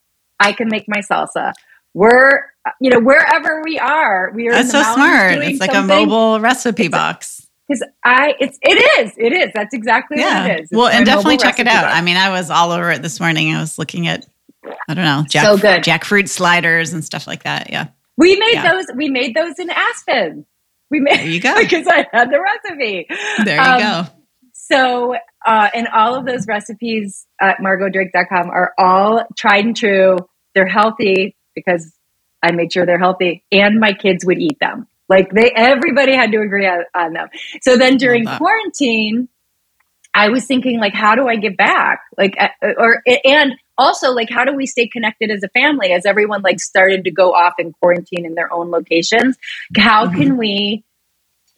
I 0.40 0.52
can 0.52 0.68
make 0.68 0.84
my 0.88 0.98
salsa. 0.98 1.52
We're, 1.94 2.44
you 2.80 2.90
know, 2.90 3.00
wherever 3.00 3.62
we 3.64 3.78
are, 3.78 4.32
we 4.34 4.48
are. 4.48 4.52
That's 4.52 4.72
so 4.72 4.82
smart. 4.82 5.38
It's 5.38 5.60
like 5.60 5.72
something. 5.72 5.96
a 5.96 6.06
mobile 6.06 6.40
recipe 6.40 6.88
box. 6.88 7.46
Because 7.68 7.86
I, 8.04 8.34
it's, 8.40 8.58
it 8.62 9.06
is, 9.06 9.12
it 9.16 9.32
is. 9.32 9.50
That's 9.54 9.72
exactly 9.72 10.18
yeah. 10.18 10.42
what 10.42 10.50
it 10.50 10.54
is. 10.54 10.60
It's 10.64 10.72
well, 10.72 10.88
and 10.88 11.06
definitely 11.06 11.38
check 11.38 11.58
it 11.58 11.66
out. 11.66 11.84
Box. 11.84 11.94
I 11.94 12.02
mean, 12.02 12.16
I 12.16 12.30
was 12.30 12.50
all 12.50 12.72
over 12.72 12.90
it 12.90 13.00
this 13.00 13.20
morning. 13.20 13.54
I 13.54 13.60
was 13.60 13.78
looking 13.78 14.06
at, 14.06 14.26
I 14.88 14.94
don't 14.94 15.04
know, 15.04 15.24
jack, 15.28 15.44
so 15.44 15.56
good. 15.56 15.82
jackfruit 15.82 16.28
sliders 16.28 16.92
and 16.92 17.02
stuff 17.02 17.26
like 17.26 17.44
that. 17.44 17.70
Yeah. 17.70 17.88
We 18.16 18.36
made 18.36 18.54
yeah. 18.54 18.72
those. 18.72 18.86
We 18.94 19.08
made 19.08 19.34
those 19.34 19.58
in 19.58 19.70
Aspen. 19.70 20.46
We 20.90 21.00
made. 21.00 21.18
There 21.18 21.28
you 21.28 21.40
go. 21.40 21.58
because 21.58 21.86
I 21.86 22.06
had 22.12 22.30
the 22.30 22.40
recipe. 22.40 23.06
There 23.44 23.56
you 23.56 23.62
um, 23.62 23.80
go. 23.80 24.06
So, 24.70 25.14
uh, 25.44 25.68
and 25.74 25.88
all 25.88 26.14
of 26.14 26.24
those 26.24 26.46
recipes 26.46 27.26
at 27.40 27.58
margauxdrake.com 27.58 28.48
are 28.48 28.72
all 28.78 29.24
tried 29.36 29.66
and 29.66 29.76
true. 29.76 30.16
They're 30.54 30.66
healthy 30.66 31.36
because 31.54 31.92
I 32.42 32.52
made 32.52 32.72
sure 32.72 32.86
they're 32.86 32.98
healthy 32.98 33.44
and 33.52 33.78
my 33.78 33.92
kids 33.92 34.24
would 34.24 34.38
eat 34.38 34.58
them. 34.60 34.86
Like 35.06 35.30
they, 35.32 35.50
everybody 35.54 36.14
had 36.14 36.32
to 36.32 36.40
agree 36.40 36.66
on, 36.66 36.84
on 36.94 37.12
them. 37.12 37.28
So 37.60 37.76
then 37.76 37.98
during 37.98 38.24
quarantine, 38.24 39.28
I 40.14 40.30
was 40.30 40.46
thinking 40.46 40.80
like, 40.80 40.94
how 40.94 41.14
do 41.14 41.28
I 41.28 41.36
get 41.36 41.58
back? 41.58 42.00
Like, 42.16 42.34
uh, 42.40 42.48
or, 42.78 43.02
and 43.24 43.52
also 43.76 44.12
like, 44.12 44.30
how 44.30 44.44
do 44.44 44.54
we 44.54 44.64
stay 44.64 44.88
connected 44.88 45.30
as 45.30 45.42
a 45.42 45.48
family 45.48 45.92
as 45.92 46.06
everyone 46.06 46.40
like 46.40 46.60
started 46.60 47.04
to 47.04 47.10
go 47.10 47.34
off 47.34 47.54
in 47.58 47.72
quarantine 47.72 48.24
in 48.24 48.34
their 48.34 48.50
own 48.50 48.70
locations? 48.70 49.36
How 49.76 50.06
mm-hmm. 50.06 50.16
can 50.16 50.36
we 50.38 50.84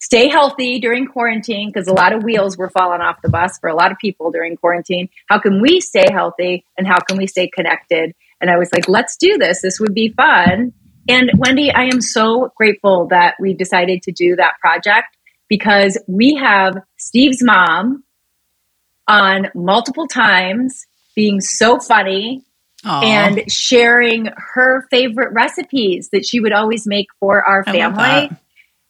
stay 0.07 0.29
healthy 0.29 0.79
during 0.79 1.05
quarantine? 1.09 1.69
Because 1.69 1.89
a 1.89 1.93
lot 1.93 2.13
of 2.13 2.23
wheels 2.23 2.57
were 2.57 2.71
falling 2.71 3.01
off 3.01 3.21
the 3.23 3.29
bus 3.29 3.59
for 3.59 3.69
a 3.69 3.75
lot 3.75 3.91
of 3.91 3.99
people 3.99 4.31
during 4.31 4.57
quarantine. 4.57 5.09
How 5.29 5.41
can 5.41 5.61
we 5.61 5.81
stay 5.81 6.07
healthy 6.13 6.65
and 6.79 6.87
how 6.87 7.01
can 7.01 7.17
we 7.17 7.27
stay 7.27 7.49
connected? 7.49 8.15
And 8.41 8.49
I 8.49 8.57
was 8.57 8.71
like, 8.73 8.89
let's 8.89 9.17
do 9.17 9.37
this. 9.37 9.63
This 9.63 9.81
would 9.81 9.95
be 9.95 10.11
fun. 10.11 10.73
And 11.09 11.33
Wendy, 11.37 11.73
I 11.73 11.85
am 11.93 12.01
so 12.01 12.53
grateful 12.57 13.09
that 13.09 13.35
we 13.41 13.53
decided 13.53 14.03
to 14.03 14.13
do 14.13 14.37
that 14.37 14.55
project 14.61 15.09
because 15.49 15.99
we 16.07 16.37
have 16.37 16.77
Steve's 16.99 17.43
mom 17.43 18.05
on 19.09 19.49
multiple 19.57 20.07
times 20.07 20.87
being 21.17 21.41
so 21.41 21.81
funny 21.81 22.45
Aww. 22.85 23.03
and 23.03 23.51
sharing 23.51 24.29
her 24.37 24.87
favorite 24.89 25.33
recipes 25.33 26.11
that 26.13 26.25
she 26.25 26.39
would 26.39 26.53
always 26.53 26.87
make 26.87 27.09
for 27.19 27.43
our 27.43 27.65
family. 27.65 28.31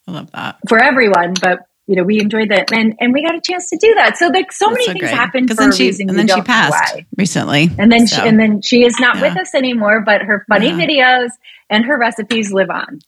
I 0.06 0.12
love, 0.12 0.30
that. 0.32 0.58
For 0.68 0.78
everyone, 0.78 1.34
but 1.40 1.60
you 1.86 1.94
know, 1.94 2.02
we 2.02 2.20
enjoyed 2.20 2.50
that 2.50 2.72
and 2.72 2.94
and 3.00 3.12
we 3.12 3.22
got 3.22 3.36
a 3.36 3.40
chance 3.40 3.70
to 3.70 3.78
do 3.80 3.94
that. 3.94 4.16
So 4.16 4.28
like 4.28 4.50
so 4.52 4.66
That's 4.66 4.74
many 4.74 4.84
so 4.86 4.92
things 4.92 5.00
great. 5.02 5.14
happened 5.14 5.48
for 5.50 5.54
then 5.54 5.72
she, 5.72 5.86
reason 5.86 6.08
and 6.08 6.18
then 6.18 6.28
she 6.28 6.42
passed 6.42 6.96
recently. 7.16 7.70
And 7.78 7.92
then 7.92 8.06
so. 8.06 8.16
she, 8.16 8.28
and 8.28 8.40
then 8.40 8.60
she 8.60 8.84
is 8.84 8.98
not 8.98 9.16
yeah. 9.16 9.22
with 9.22 9.36
us 9.36 9.54
anymore, 9.54 10.02
but 10.04 10.22
her 10.22 10.44
funny 10.48 10.68
yeah. 10.68 10.78
videos 10.78 11.28
and 11.70 11.84
her 11.84 11.98
recipes 11.98 12.52
live 12.52 12.70
on. 12.70 13.00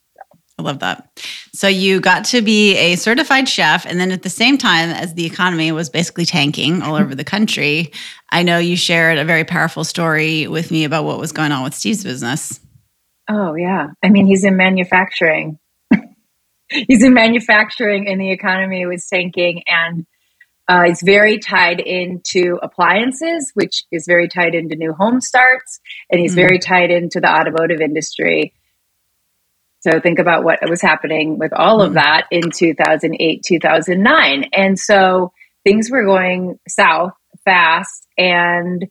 I 0.59 0.63
love 0.63 0.81
that. 0.81 1.09
So 1.53 1.69
you 1.69 2.01
got 2.01 2.25
to 2.27 2.43
be 2.43 2.77
a 2.77 2.97
certified 2.97 3.49
chef, 3.49 3.87
and 3.87 4.01
then 4.01 4.11
at 4.11 4.23
the 4.23 4.31
same 4.31 4.59
time 4.59 4.91
as 4.91 5.15
the 5.15 5.25
economy 5.25 5.71
was 5.71 5.89
basically 5.89 6.25
tanking 6.25 6.83
all 6.83 6.97
over 6.97 7.15
the 7.15 7.23
country, 7.23 7.93
I 8.31 8.43
know 8.43 8.59
you 8.59 8.77
shared 8.77 9.19
a 9.19 9.25
very 9.25 9.45
powerful 9.45 9.85
story 9.85 10.49
with 10.49 10.73
me 10.73 10.83
about 10.83 11.05
what 11.05 11.21
was 11.21 11.31
going 11.31 11.53
on 11.53 11.63
with 11.63 11.75
Steve's 11.75 12.03
business. 12.03 12.59
Oh 13.31 13.55
yeah, 13.55 13.89
I 14.03 14.09
mean 14.09 14.27
he's 14.27 14.43
in 14.43 14.57
manufacturing. 14.57 15.59
He's 16.71 17.03
in 17.03 17.15
manufacturing, 17.15 18.09
and 18.09 18.21
the 18.21 18.31
economy 18.31 18.87
was 18.87 19.07
tanking, 19.07 19.63
and 19.67 20.07
uh, 20.69 20.85
it's 20.87 21.03
very 21.03 21.39
tied 21.39 21.81
into 21.81 22.59
appliances, 22.63 23.51
which 23.55 23.85
is 23.91 24.05
very 24.07 24.29
tied 24.29 24.55
into 24.55 24.77
new 24.77 24.93
home 24.93 25.21
starts, 25.21 25.81
and 26.11 26.21
he's 26.21 26.33
mm. 26.33 26.37
very 26.37 26.59
tied 26.59 26.91
into 26.91 27.21
the 27.21 27.29
automotive 27.29 27.81
industry. 27.81 28.53
So 29.81 30.01
think 30.01 30.19
about 30.19 30.45
what 30.45 30.59
was 30.69 30.83
happening 30.83 31.39
with 31.39 31.53
all 31.53 31.81
of 31.81 31.93
mm. 31.93 31.95
that 31.95 32.27
in 32.31 32.51
2008, 32.51 33.43
2009. 33.43 34.45
And 34.53 34.79
so 34.79 35.33
things 35.65 35.91
were 35.91 36.05
going 36.05 36.59
south 36.69 37.13
fast. 37.45 38.07
And 38.19 38.89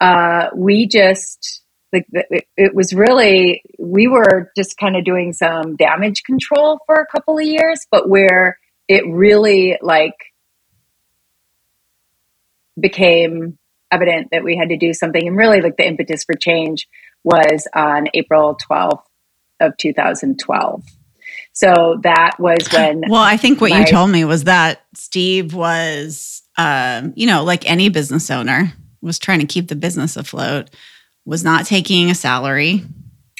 uh, 0.00 0.48
we 0.54 0.86
just, 0.86 1.61
like, 1.92 2.06
it, 2.12 2.46
it 2.56 2.74
was 2.74 2.92
really, 2.92 3.62
we 3.78 4.08
were 4.08 4.50
just 4.56 4.78
kind 4.78 4.96
of 4.96 5.04
doing 5.04 5.32
some 5.32 5.76
damage 5.76 6.22
control 6.22 6.80
for 6.86 6.96
a 6.96 7.06
couple 7.06 7.38
of 7.38 7.44
years, 7.44 7.86
but 7.90 8.08
where 8.08 8.58
it 8.88 9.04
really 9.06 9.78
like 9.82 10.16
became 12.78 13.58
evident 13.90 14.28
that 14.32 14.42
we 14.42 14.56
had 14.56 14.70
to 14.70 14.76
do 14.76 14.94
something. 14.94 15.26
And 15.26 15.36
really, 15.36 15.60
like, 15.60 15.76
the 15.76 15.86
impetus 15.86 16.24
for 16.24 16.34
change 16.34 16.88
was 17.22 17.68
on 17.74 18.08
April 18.14 18.56
12th 18.70 19.02
of 19.60 19.76
2012. 19.76 20.82
So 21.52 22.00
that 22.02 22.36
was 22.38 22.66
when. 22.72 23.04
Well, 23.08 23.22
I 23.22 23.36
think 23.36 23.60
what 23.60 23.70
my, 23.70 23.80
you 23.80 23.86
told 23.86 24.10
me 24.10 24.24
was 24.24 24.44
that 24.44 24.82
Steve 24.94 25.54
was, 25.54 26.42
um, 26.56 27.12
you 27.16 27.26
know, 27.26 27.44
like 27.44 27.68
any 27.70 27.90
business 27.90 28.30
owner, 28.30 28.72
was 29.02 29.18
trying 29.18 29.40
to 29.40 29.46
keep 29.46 29.68
the 29.68 29.76
business 29.76 30.16
afloat, 30.16 30.70
was 31.24 31.44
not 31.44 31.66
taking 31.66 32.10
a 32.10 32.14
salary. 32.14 32.84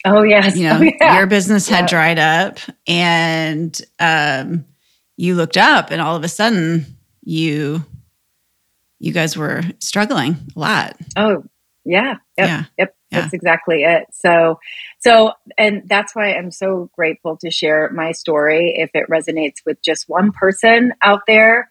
Oh 0.05 0.23
yes, 0.23 0.57
you 0.57 0.65
know, 0.69 0.79
oh, 0.81 0.91
yeah. 1.01 1.19
your 1.19 1.27
business 1.27 1.69
had 1.69 1.83
yeah. 1.83 1.87
dried 1.89 2.19
up, 2.19 2.59
and 2.87 3.81
um, 3.99 4.65
you 5.17 5.35
looked 5.35 5.57
up, 5.57 5.91
and 5.91 6.01
all 6.01 6.17
of 6.17 6.25
a 6.25 6.29
sudden, 6.29 6.87
you 7.23 7.85
you 8.99 9.13
guys 9.13 9.37
were 9.37 9.63
struggling 9.81 10.37
a 10.57 10.59
lot. 10.59 10.97
Oh 11.17 11.45
yeah, 11.85 12.17
yep, 12.37 12.49
yeah, 12.49 12.65
yep. 12.79 12.97
That's 13.13 13.35
exactly 13.35 13.83
it. 13.83 14.07
So, 14.13 14.59
so, 14.99 15.33
and 15.59 15.83
that's 15.87 16.15
why 16.15 16.33
I'm 16.33 16.51
so 16.51 16.91
grateful 16.95 17.37
to 17.39 17.51
share 17.51 17.91
my 17.91 18.13
story. 18.13 18.75
If 18.77 18.91
it 18.95 19.09
resonates 19.11 19.57
with 19.67 19.83
just 19.83 20.09
one 20.09 20.33
person 20.33 20.95
out 21.03 21.21
there, 21.27 21.69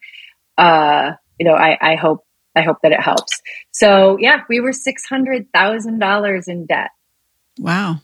uh, 0.58 1.14
you 1.40 1.46
know, 1.46 1.56
I, 1.56 1.78
I 1.82 1.96
hope, 1.96 2.24
I 2.56 2.62
hope 2.62 2.78
that 2.84 2.92
it 2.92 3.00
helps. 3.00 3.42
So, 3.72 4.18
yeah, 4.20 4.42
we 4.50 4.60
were 4.60 4.74
six 4.74 5.06
hundred 5.06 5.48
thousand 5.54 6.00
dollars 6.00 6.48
in 6.48 6.66
debt. 6.66 6.92
Wow. 7.60 8.02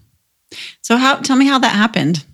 So, 0.82 0.98
how? 0.98 1.16
Tell 1.18 1.36
me 1.36 1.46
how 1.46 1.60
that 1.60 1.76
happened. 1.76 2.26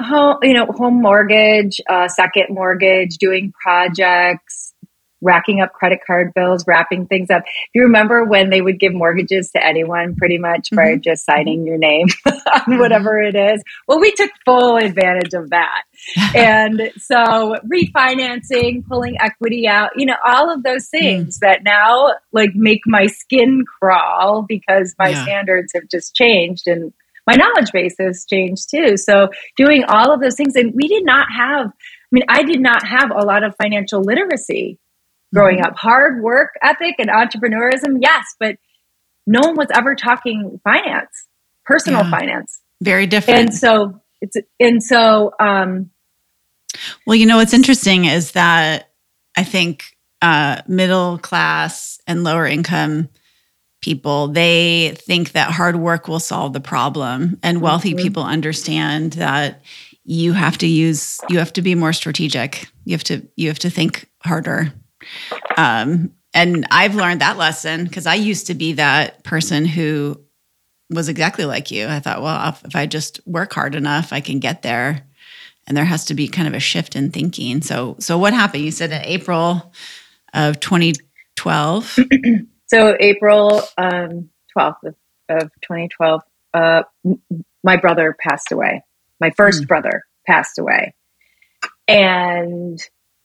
Home, 0.00 0.38
you 0.42 0.54
know, 0.54 0.66
home 0.66 1.00
mortgage, 1.00 1.80
uh, 1.88 2.08
second 2.08 2.46
mortgage, 2.50 3.16
doing 3.18 3.52
projects, 3.62 4.73
racking 5.24 5.60
up 5.60 5.72
credit 5.72 6.00
card 6.06 6.32
bills, 6.34 6.64
wrapping 6.66 7.06
things 7.06 7.30
up. 7.30 7.42
Do 7.44 7.80
you 7.80 7.82
remember 7.84 8.24
when 8.24 8.50
they 8.50 8.60
would 8.60 8.78
give 8.78 8.94
mortgages 8.94 9.50
to 9.52 9.64
anyone 9.64 10.14
pretty 10.14 10.38
much 10.38 10.70
mm-hmm. 10.70 10.76
by 10.76 10.96
just 10.96 11.24
signing 11.24 11.66
your 11.66 11.78
name 11.78 12.06
on 12.26 12.32
mm-hmm. 12.34 12.78
whatever 12.78 13.20
it 13.20 13.34
is? 13.34 13.62
Well, 13.88 14.00
we 14.00 14.12
took 14.12 14.30
full 14.44 14.76
advantage 14.76 15.34
of 15.34 15.50
that. 15.50 15.82
and 16.34 16.92
so 16.98 17.56
refinancing, 17.66 18.86
pulling 18.86 19.16
equity 19.20 19.66
out, 19.66 19.90
you 19.96 20.06
know, 20.06 20.16
all 20.24 20.52
of 20.52 20.62
those 20.62 20.86
mm. 20.86 20.90
things 20.90 21.38
mm. 21.38 21.40
that 21.40 21.64
now 21.64 22.14
like 22.32 22.50
make 22.54 22.80
my 22.86 23.06
skin 23.06 23.64
crawl 23.78 24.42
because 24.46 24.94
my 24.98 25.10
yeah. 25.10 25.22
standards 25.22 25.72
have 25.74 25.88
just 25.90 26.14
changed 26.14 26.66
and 26.66 26.92
my 27.26 27.36
knowledge 27.36 27.72
base 27.72 27.94
has 27.98 28.26
changed 28.28 28.68
too. 28.70 28.96
So 28.98 29.30
doing 29.56 29.84
all 29.88 30.12
of 30.12 30.20
those 30.20 30.34
things 30.34 30.56
and 30.56 30.74
we 30.74 30.88
did 30.88 31.04
not 31.04 31.26
have 31.34 31.68
I 31.68 32.14
mean, 32.14 32.24
I 32.28 32.42
did 32.44 32.60
not 32.60 32.86
have 32.86 33.10
a 33.10 33.24
lot 33.24 33.42
of 33.42 33.56
financial 33.56 34.00
literacy 34.00 34.78
growing 35.34 35.60
up. 35.60 35.76
Hard 35.76 36.22
work 36.22 36.54
ethic 36.62 36.94
and 36.98 37.10
entrepreneurism, 37.10 37.98
yes, 38.00 38.24
but 38.38 38.56
no 39.26 39.40
one 39.40 39.56
was 39.56 39.68
ever 39.74 39.94
talking 39.94 40.60
finance, 40.64 41.10
personal 41.64 42.04
yeah. 42.04 42.10
finance. 42.10 42.60
Very 42.80 43.06
different. 43.06 43.40
And 43.40 43.54
so 43.54 44.00
it's 44.20 44.36
and 44.60 44.82
so 44.82 45.32
um 45.40 45.90
well, 47.06 47.16
you 47.16 47.26
know 47.26 47.36
what's 47.36 47.54
interesting 47.54 48.04
is 48.04 48.32
that 48.32 48.90
I 49.36 49.44
think 49.44 49.96
uh 50.22 50.62
middle 50.66 51.18
class 51.18 52.00
and 52.06 52.24
lower 52.24 52.46
income 52.46 53.08
people 53.80 54.28
they 54.28 54.94
think 54.96 55.32
that 55.32 55.50
hard 55.50 55.76
work 55.76 56.08
will 56.08 56.20
solve 56.20 56.54
the 56.54 56.60
problem 56.60 57.38
and 57.42 57.60
wealthy 57.60 57.90
mm-hmm. 57.90 58.02
people 58.02 58.22
understand 58.22 59.12
that 59.14 59.60
you 60.04 60.32
have 60.32 60.56
to 60.56 60.66
use 60.66 61.20
you 61.28 61.38
have 61.38 61.52
to 61.52 61.60
be 61.60 61.74
more 61.74 61.92
strategic 61.92 62.66
you 62.86 62.92
have 62.92 63.04
to 63.04 63.26
you 63.36 63.48
have 63.48 63.58
to 63.58 63.68
think 63.68 64.08
harder 64.22 64.72
um, 65.56 66.12
and 66.32 66.66
I've 66.70 66.94
learned 66.94 67.20
that 67.20 67.38
lesson 67.38 67.84
because 67.84 68.06
I 68.06 68.14
used 68.14 68.48
to 68.48 68.54
be 68.54 68.74
that 68.74 69.22
person 69.22 69.64
who 69.64 70.20
was 70.90 71.08
exactly 71.08 71.44
like 71.44 71.70
you. 71.70 71.86
I 71.86 72.00
thought, 72.00 72.22
well, 72.22 72.56
if 72.64 72.76
I 72.76 72.86
just 72.86 73.20
work 73.26 73.52
hard 73.52 73.74
enough, 73.74 74.12
I 74.12 74.20
can 74.20 74.40
get 74.40 74.62
there. 74.62 75.06
And 75.66 75.76
there 75.76 75.84
has 75.84 76.04
to 76.06 76.14
be 76.14 76.28
kind 76.28 76.46
of 76.46 76.54
a 76.54 76.60
shift 76.60 76.94
in 76.94 77.10
thinking. 77.10 77.62
So, 77.62 77.96
so 77.98 78.18
what 78.18 78.34
happened? 78.34 78.64
You 78.64 78.70
said 78.70 78.92
in 78.92 79.00
April 79.02 79.72
of 80.34 80.60
2012. 80.60 81.98
so 82.66 82.96
April 83.00 83.62
um, 83.78 84.28
12th 84.56 84.82
of, 84.84 84.94
of 85.30 85.50
2012, 85.62 86.20
uh, 86.52 86.82
my 87.62 87.76
brother 87.76 88.14
passed 88.20 88.52
away. 88.52 88.82
My 89.20 89.30
first 89.30 89.62
mm. 89.62 89.68
brother 89.68 90.02
passed 90.26 90.58
away, 90.58 90.94
and 91.88 92.78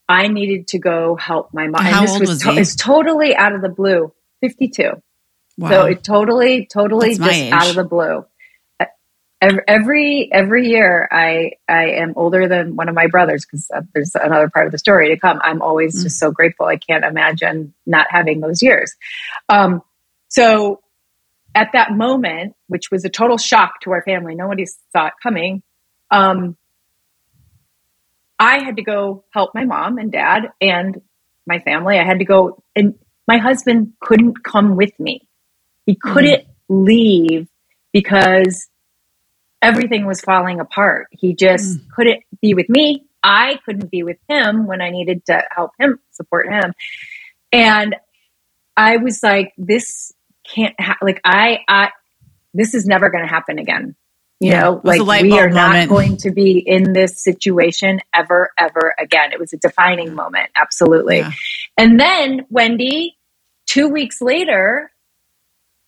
I 0.09 0.27
needed 0.27 0.67
to 0.69 0.79
go 0.79 1.15
help 1.15 1.53
my 1.53 1.67
mom. 1.67 1.83
How 1.83 1.99
and 1.99 2.03
this 2.03 2.11
old 2.11 2.19
was, 2.21 2.29
was 2.29 2.41
to-? 2.41 2.59
It's 2.59 2.75
totally 2.75 3.35
out 3.35 3.53
of 3.53 3.61
the 3.61 3.69
blue. 3.69 4.11
52. 4.41 4.91
Wow. 5.57 5.69
So 5.69 5.85
it 5.85 6.03
totally, 6.03 6.65
totally 6.65 7.13
That's 7.13 7.37
just 7.37 7.51
out 7.51 7.69
of 7.69 7.75
the 7.75 7.83
blue. 7.83 8.25
Every 9.41 10.29
every 10.33 10.67
year, 10.67 11.07
I 11.09 11.51
I 11.65 11.91
am 11.91 12.13
older 12.17 12.49
than 12.49 12.75
one 12.75 12.89
of 12.89 12.95
my 12.95 13.07
brothers 13.07 13.45
because 13.45 13.71
uh, 13.73 13.83
there's 13.93 14.13
another 14.15 14.49
part 14.49 14.65
of 14.65 14.73
the 14.73 14.77
story 14.77 15.09
to 15.09 15.17
come. 15.17 15.39
I'm 15.41 15.61
always 15.61 15.97
mm. 15.97 16.03
just 16.03 16.19
so 16.19 16.29
grateful. 16.29 16.65
I 16.65 16.75
can't 16.75 17.05
imagine 17.05 17.73
not 17.85 18.07
having 18.09 18.41
those 18.41 18.61
years. 18.61 18.93
Um, 19.47 19.81
so 20.27 20.81
at 21.55 21.69
that 21.71 21.93
moment, 21.93 22.55
which 22.67 22.91
was 22.91 23.05
a 23.05 23.09
total 23.09 23.37
shock 23.37 23.79
to 23.83 23.91
our 23.91 24.01
family, 24.01 24.35
nobody 24.35 24.65
saw 24.91 25.07
it 25.07 25.13
coming. 25.23 25.63
Um, 26.11 26.57
I 28.39 28.63
had 28.63 28.77
to 28.77 28.83
go 28.83 29.25
help 29.31 29.53
my 29.53 29.65
mom 29.65 29.97
and 29.97 30.11
dad 30.11 30.49
and 30.61 31.01
my 31.45 31.59
family. 31.59 31.99
I 31.99 32.05
had 32.05 32.19
to 32.19 32.25
go, 32.25 32.63
and 32.75 32.95
my 33.27 33.37
husband 33.37 33.93
couldn't 33.99 34.43
come 34.43 34.75
with 34.75 34.97
me. 34.99 35.27
He 35.85 35.95
couldn't 35.95 36.43
mm. 36.43 36.47
leave 36.69 37.47
because 37.91 38.67
everything 39.61 40.05
was 40.05 40.21
falling 40.21 40.59
apart. 40.59 41.07
He 41.11 41.33
just 41.33 41.79
mm. 41.79 41.89
couldn't 41.91 42.23
be 42.41 42.53
with 42.53 42.69
me. 42.69 43.05
I 43.21 43.59
couldn't 43.65 43.91
be 43.91 44.03
with 44.03 44.17
him 44.29 44.65
when 44.65 44.81
I 44.81 44.91
needed 44.91 45.25
to 45.25 45.43
help 45.53 45.71
him, 45.77 45.99
support 46.11 46.47
him. 46.47 46.73
And 47.51 47.95
I 48.77 48.97
was 48.97 49.21
like, 49.21 49.53
this 49.57 50.13
can't 50.45 50.79
ha- 50.79 50.97
like 51.01 51.19
I 51.23 51.59
I 51.67 51.89
this 52.53 52.73
is 52.73 52.85
never 52.85 53.09
going 53.09 53.23
to 53.23 53.29
happen 53.29 53.59
again. 53.59 53.95
You 54.39 54.51
yeah, 54.51 54.61
know, 54.61 54.81
like 54.85 55.01
we 55.01 55.37
are 55.37 55.49
not 55.49 55.89
going 55.89 56.15
to 56.17 56.31
be 56.31 56.63
in 56.65 56.93
this 56.93 57.21
situation 57.21 57.99
ever, 58.13 58.51
ever 58.57 58.95
again. 58.97 59.33
It 59.33 59.39
was 59.39 59.51
a 59.51 59.57
defining 59.57 60.15
moment. 60.15 60.49
Absolutely. 60.55 61.19
Yeah. 61.19 61.31
And 61.77 61.99
then 61.99 62.45
Wendy, 62.49 63.17
two 63.65 63.89
weeks 63.89 64.21
later, 64.21 64.91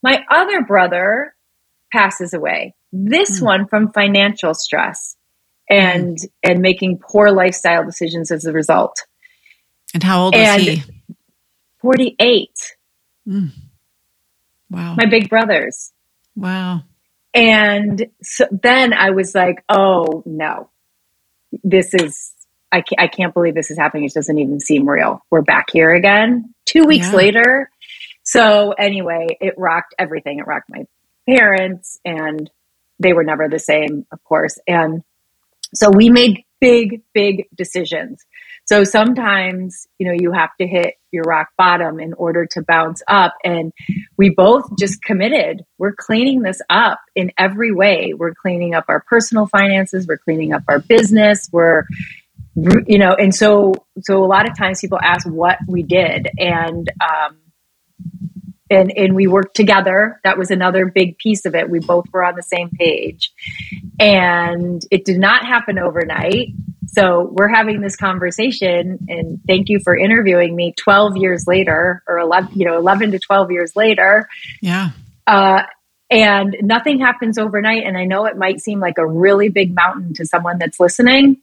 my 0.04 0.26
other 0.30 0.64
brother 0.64 1.34
passes 1.94 2.34
away. 2.34 2.76
This 2.92 3.40
mm. 3.40 3.46
one 3.46 3.68
from 3.68 3.94
financial 3.94 4.54
stress 4.54 5.16
and 5.70 6.18
mm. 6.18 6.30
and 6.44 6.60
making 6.60 7.00
poor 7.00 7.32
lifestyle 7.32 7.86
decisions 7.86 8.32
as 8.32 8.46
a 8.46 8.52
result. 8.52 9.06
And 9.94 10.04
how 10.04 10.26
old 10.26 10.36
and 10.36 10.66
was 10.66 10.78
he? 10.78 10.84
48. 11.82 12.50
Mm. 13.28 13.52
Wow. 14.70 14.96
My 14.98 15.06
big 15.10 15.30
brothers. 15.30 15.92
Wow. 16.36 16.84
And 17.34 18.08
so 18.22 18.46
then 18.52 18.94
I 18.94 19.12
was 19.12 19.34
like, 19.34 19.64
oh 19.70 20.24
no, 20.26 20.70
this 21.64 21.94
is, 21.94 22.34
I 22.72 22.82
can't, 22.82 23.00
I 23.00 23.08
can't 23.08 23.34
believe 23.34 23.56
this 23.56 23.72
is 23.72 23.78
happening. 23.78 24.06
It 24.06 24.14
doesn't 24.14 24.38
even 24.38 24.60
seem 24.60 24.88
real. 24.88 25.24
We're 25.30 25.42
back 25.42 25.70
here 25.72 25.94
again 25.94 26.54
two 26.66 26.86
weeks 26.86 27.10
yeah. 27.10 27.18
later. 27.18 27.72
So 28.24 28.72
anyway, 28.72 29.38
it 29.40 29.56
rocked 29.58 29.96
everything. 29.98 30.40
It 30.40 30.48
rocked 30.48 30.70
my 30.70 30.86
parents 31.28 32.00
and 32.06 32.50
they 33.00 33.14
were 33.14 33.24
never 33.24 33.48
the 33.50 33.60
same, 33.60 34.06
of 34.12 34.24
course. 34.24 34.58
And 34.68 35.04
so 35.74 35.90
we 35.90 36.10
made 36.10 36.46
big, 36.60 37.02
big 37.14 37.48
decisions. 37.56 38.26
So 38.66 38.84
sometimes, 38.84 39.88
you 39.98 40.08
know, 40.08 40.16
you 40.18 40.32
have 40.32 40.56
to 40.60 40.68
hit 40.68 40.96
your 41.12 41.24
rock 41.24 41.50
bottom 41.58 42.00
in 42.00 42.14
order 42.14 42.46
to 42.52 42.62
bounce 42.62 43.02
up. 43.08 43.34
And 43.44 43.74
we 44.18 44.30
both 44.30 44.64
just 44.78 45.02
committed. 45.02 45.64
We're 45.78 45.96
cleaning 45.96 46.42
this 46.42 46.62
up 46.70 47.00
in 47.16 47.32
every 47.38 47.72
way. 47.72 48.14
We're 48.16 48.34
cleaning 48.34 48.74
up 48.74 48.86
our 48.88 49.02
personal 49.02 49.48
finances. 49.48 50.08
We're 50.08 50.18
cleaning 50.18 50.54
up 50.54 50.64
our 50.68 50.80
business. 50.80 51.50
We're, 51.52 51.86
you 52.56 52.98
know, 52.98 53.14
and 53.14 53.34
so, 53.34 53.74
so 54.02 54.24
a 54.24 54.28
lot 54.28 54.50
of 54.50 54.58
times 54.58 54.82
people 54.82 55.00
ask 55.02 55.28
what 55.28 55.58
we 55.68 55.84
did. 55.84 56.30
And, 56.38 56.90
um, 57.02 57.38
and 58.72 58.92
and 58.96 59.16
we 59.16 59.28
worked 59.28 59.56
together 59.56 60.20
that 60.24 60.38
was 60.38 60.50
another 60.50 60.86
big 60.86 61.18
piece 61.18 61.46
of 61.46 61.54
it 61.54 61.70
we 61.70 61.80
both 61.80 62.06
were 62.12 62.24
on 62.24 62.36
the 62.36 62.42
same 62.42 62.70
page 62.70 63.34
and 64.00 64.82
it 64.90 65.04
did 65.04 65.20
not 65.20 65.46
happen 65.46 65.78
overnight 65.78 66.48
so 66.94 67.30
we're 67.32 67.48
having 67.48 67.82
this 67.82 67.96
conversation 67.96 69.00
and 69.08 69.40
thank 69.48 69.70
you 69.70 69.80
for 69.80 69.96
interviewing 69.96 70.56
me 70.56 70.74
12 70.78 71.18
years 71.18 71.46
later 71.48 72.04
or 72.08 72.20
11 72.20 72.52
you 72.56 72.66
know 72.66 72.78
11 72.78 73.12
to 73.12 73.20
12 73.20 73.52
years 73.52 73.76
later. 73.76 74.28
Yeah. 74.62 74.90
Uh, 75.26 75.64
and 76.10 76.58
nothing 76.62 77.00
happens 77.00 77.38
overnight 77.38 77.84
and 77.86 77.98
i 77.98 78.04
know 78.04 78.26
it 78.26 78.36
might 78.38 78.60
seem 78.60 78.80
like 78.80 78.98
a 78.98 79.08
really 79.08 79.48
big 79.48 79.74
mountain 79.74 80.14
to 80.14 80.26
someone 80.26 80.58
that's 80.58 80.80
listening 80.80 81.38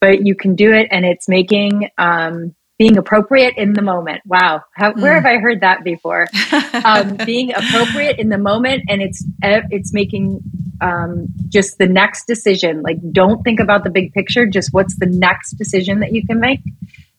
but 0.00 0.26
you 0.26 0.34
can 0.34 0.56
do 0.56 0.72
it 0.72 0.88
and 0.90 1.04
it's 1.04 1.28
making 1.28 1.88
um, 1.96 2.54
being 2.82 2.98
appropriate 2.98 3.54
in 3.56 3.74
the 3.74 3.80
moment. 3.80 4.20
Wow, 4.26 4.64
How, 4.72 4.92
where 4.94 5.14
have. 5.14 5.24
I 5.24 5.36
heard 5.36 5.60
that 5.60 5.84
before? 5.84 6.26
um, 6.84 7.16
being 7.24 7.52
appropriate 7.54 8.18
in 8.18 8.28
the 8.28 8.38
moment, 8.38 8.82
and 8.88 9.00
it's 9.00 9.24
it's 9.40 9.92
making 9.92 10.40
um, 10.80 11.28
just 11.48 11.78
the 11.78 11.86
next 11.86 12.26
decision. 12.26 12.82
Like, 12.82 12.96
don't 13.12 13.44
think 13.44 13.60
about 13.60 13.84
the 13.84 13.90
big 13.90 14.12
picture. 14.12 14.46
Just 14.46 14.70
what's 14.72 14.98
the 14.98 15.06
next 15.06 15.52
decision 15.52 16.00
that 16.00 16.12
you 16.12 16.26
can 16.26 16.40
make 16.40 16.58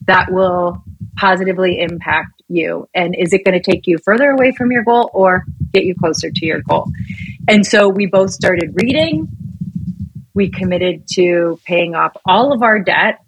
that 0.06 0.34
will 0.34 0.84
positively 1.16 1.80
impact 1.80 2.44
you, 2.50 2.90
and 2.94 3.16
is 3.18 3.32
it 3.32 3.46
going 3.46 3.58
to 3.58 3.72
take 3.72 3.88
you 3.88 4.00
further 4.04 4.32
away 4.32 4.52
from 4.52 4.70
your 4.70 4.84
goal 4.84 5.10
or 5.14 5.46
get 5.74 5.86
you 5.86 5.96
closer 5.96 6.30
to 6.30 6.46
your 6.46 6.62
goal? 6.64 6.92
And 7.48 7.66
so 7.66 7.88
we 7.88 8.06
both 8.06 8.32
started 8.32 8.76
reading. 8.82 9.30
We 10.34 10.50
committed 10.50 11.08
to 11.14 11.58
paying 11.64 11.96
off 11.96 12.18
all 12.26 12.52
of 12.52 12.64
our 12.64 12.80
debt. 12.80 13.22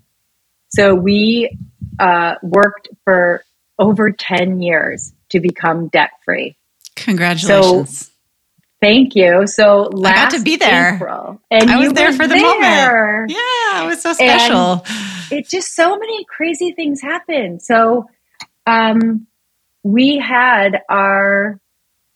So 0.67 0.93
we 0.93 1.57
uh, 1.99 2.35
worked 2.43 2.89
for 3.03 3.43
over 3.79 4.11
10 4.11 4.61
years 4.61 5.13
to 5.29 5.39
become 5.39 5.87
debt 5.87 6.11
free. 6.23 6.55
Congratulations. 6.95 7.99
So, 7.99 8.11
thank 8.81 9.15
you. 9.15 9.47
So 9.47 9.89
I 10.03 10.13
got 10.13 10.31
to 10.31 10.41
be 10.41 10.55
there. 10.55 10.95
April, 10.95 11.41
and 11.51 11.69
I 11.69 11.77
was 11.77 11.93
there 11.93 12.13
for 12.13 12.27
the 12.27 12.35
there. 12.35 12.41
moment. 12.41 13.31
Yeah, 13.31 13.83
it 13.83 13.87
was 13.87 14.01
so 14.01 14.13
special. 14.13 14.85
And 14.85 15.39
it 15.39 15.49
just 15.49 15.73
so 15.73 15.97
many 15.97 16.25
crazy 16.25 16.71
things 16.71 17.01
happened. 17.01 17.61
So 17.61 18.07
um, 18.65 19.27
we 19.83 20.17
had 20.17 20.81
our 20.89 21.59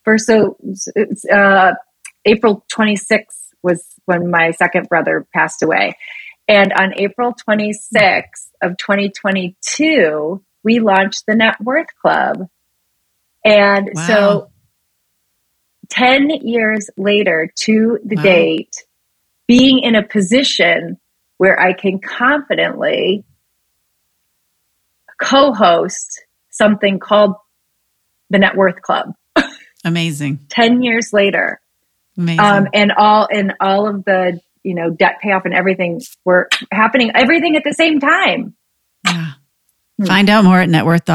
first, 0.04 0.26
so 0.26 0.58
uh, 1.32 1.74
April 2.26 2.66
26th 2.72 3.26
was 3.62 3.84
when 4.06 4.30
my 4.30 4.52
second 4.52 4.88
brother 4.88 5.28
passed 5.34 5.62
away. 5.62 5.96
And 6.50 6.74
on 6.74 6.94
April 6.98 7.34
26th, 7.34 8.50
of 8.62 8.78
2022, 8.78 10.44
we 10.64 10.80
launched 10.80 11.26
the 11.26 11.36
Net 11.36 11.60
Worth 11.62 11.96
Club. 12.02 12.48
And 13.44 13.90
wow. 13.94 14.08
so 14.08 14.52
10 15.90 16.30
years 16.30 16.90
later 16.98 17.52
to 17.64 18.00
the 18.04 18.16
wow. 18.18 18.24
date, 18.24 18.84
being 19.48 19.80
in 19.80 19.96
a 19.96 20.04
position 20.06 21.00
where 21.38 21.60
I 21.60 21.74
can 21.74 22.00
confidently 22.00 23.24
co 25.22 25.54
host 25.54 26.26
something 26.50 27.00
called 27.00 27.36
the 28.30 28.40
Net 28.40 28.56
Worth 28.56 28.82
Club. 28.82 29.14
Amazing. 29.86 30.40
10 30.50 30.84
years 30.84 31.14
later. 31.14 31.62
Amazing. 32.18 32.40
Um, 32.40 32.68
and 32.74 32.92
all 32.92 33.30
and 33.32 33.54
all 33.62 33.88
of 33.88 34.04
the 34.04 34.42
you 34.64 34.76
know, 34.76 34.90
debt 34.90 35.18
payoff 35.22 35.46
and 35.46 35.54
everything 35.54 36.02
were 36.26 36.50
happening, 36.72 37.12
everything 37.16 37.56
at 37.56 37.64
the 37.64 37.74
same 37.74 38.00
time. 38.00 38.56
Yeah. 39.06 39.32
Hmm. 39.98 40.06
Find 40.06 40.30
out 40.30 40.44
more 40.44 40.60
at 40.60 40.70
networth, 40.70 41.06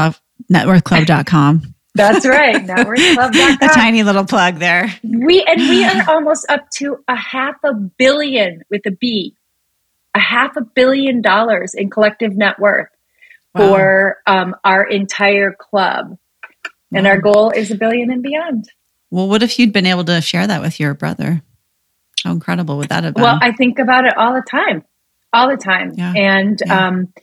networthclub.com. 0.51 1.75
That's 1.95 2.25
right. 2.25 2.55
Networthclub.com. 2.57 3.57
a 3.61 3.73
tiny 3.73 4.03
little 4.03 4.25
plug 4.25 4.59
there. 4.59 4.93
We, 5.03 5.43
and 5.43 5.61
we 5.61 5.85
are 5.85 6.09
almost 6.09 6.45
up 6.49 6.69
to 6.71 6.97
a 7.07 7.15
half 7.15 7.55
a 7.63 7.73
billion 7.73 8.63
with 8.69 8.81
a 8.85 8.91
B, 8.91 9.35
a 10.13 10.19
half 10.19 10.57
a 10.57 10.61
billion 10.61 11.21
dollars 11.21 11.73
in 11.73 11.89
collective 11.89 12.35
net 12.35 12.59
worth 12.59 12.89
wow. 13.53 13.67
for 13.67 14.17
um, 14.27 14.55
our 14.65 14.83
entire 14.83 15.55
club. 15.57 16.17
And 16.93 17.05
wow. 17.05 17.11
our 17.11 17.21
goal 17.21 17.51
is 17.51 17.71
a 17.71 17.75
billion 17.75 18.11
and 18.11 18.21
beyond. 18.21 18.69
Well, 19.09 19.29
what 19.29 19.43
if 19.43 19.57
you'd 19.57 19.71
been 19.71 19.85
able 19.85 20.03
to 20.05 20.21
share 20.21 20.45
that 20.45 20.61
with 20.61 20.79
your 20.79 20.93
brother? 20.93 21.41
How 22.23 22.31
incredible 22.31 22.77
would 22.77 22.89
that 22.89 23.03
have 23.03 23.13
been? 23.13 23.23
Well, 23.23 23.39
I 23.41 23.51
think 23.51 23.79
about 23.79 24.05
it 24.05 24.17
all 24.17 24.33
the 24.33 24.43
time, 24.49 24.83
all 25.31 25.49
the 25.49 25.57
time. 25.57 25.93
Yeah. 25.95 26.13
And 26.15 26.61
yeah. 26.65 26.87
Um, 26.87 27.13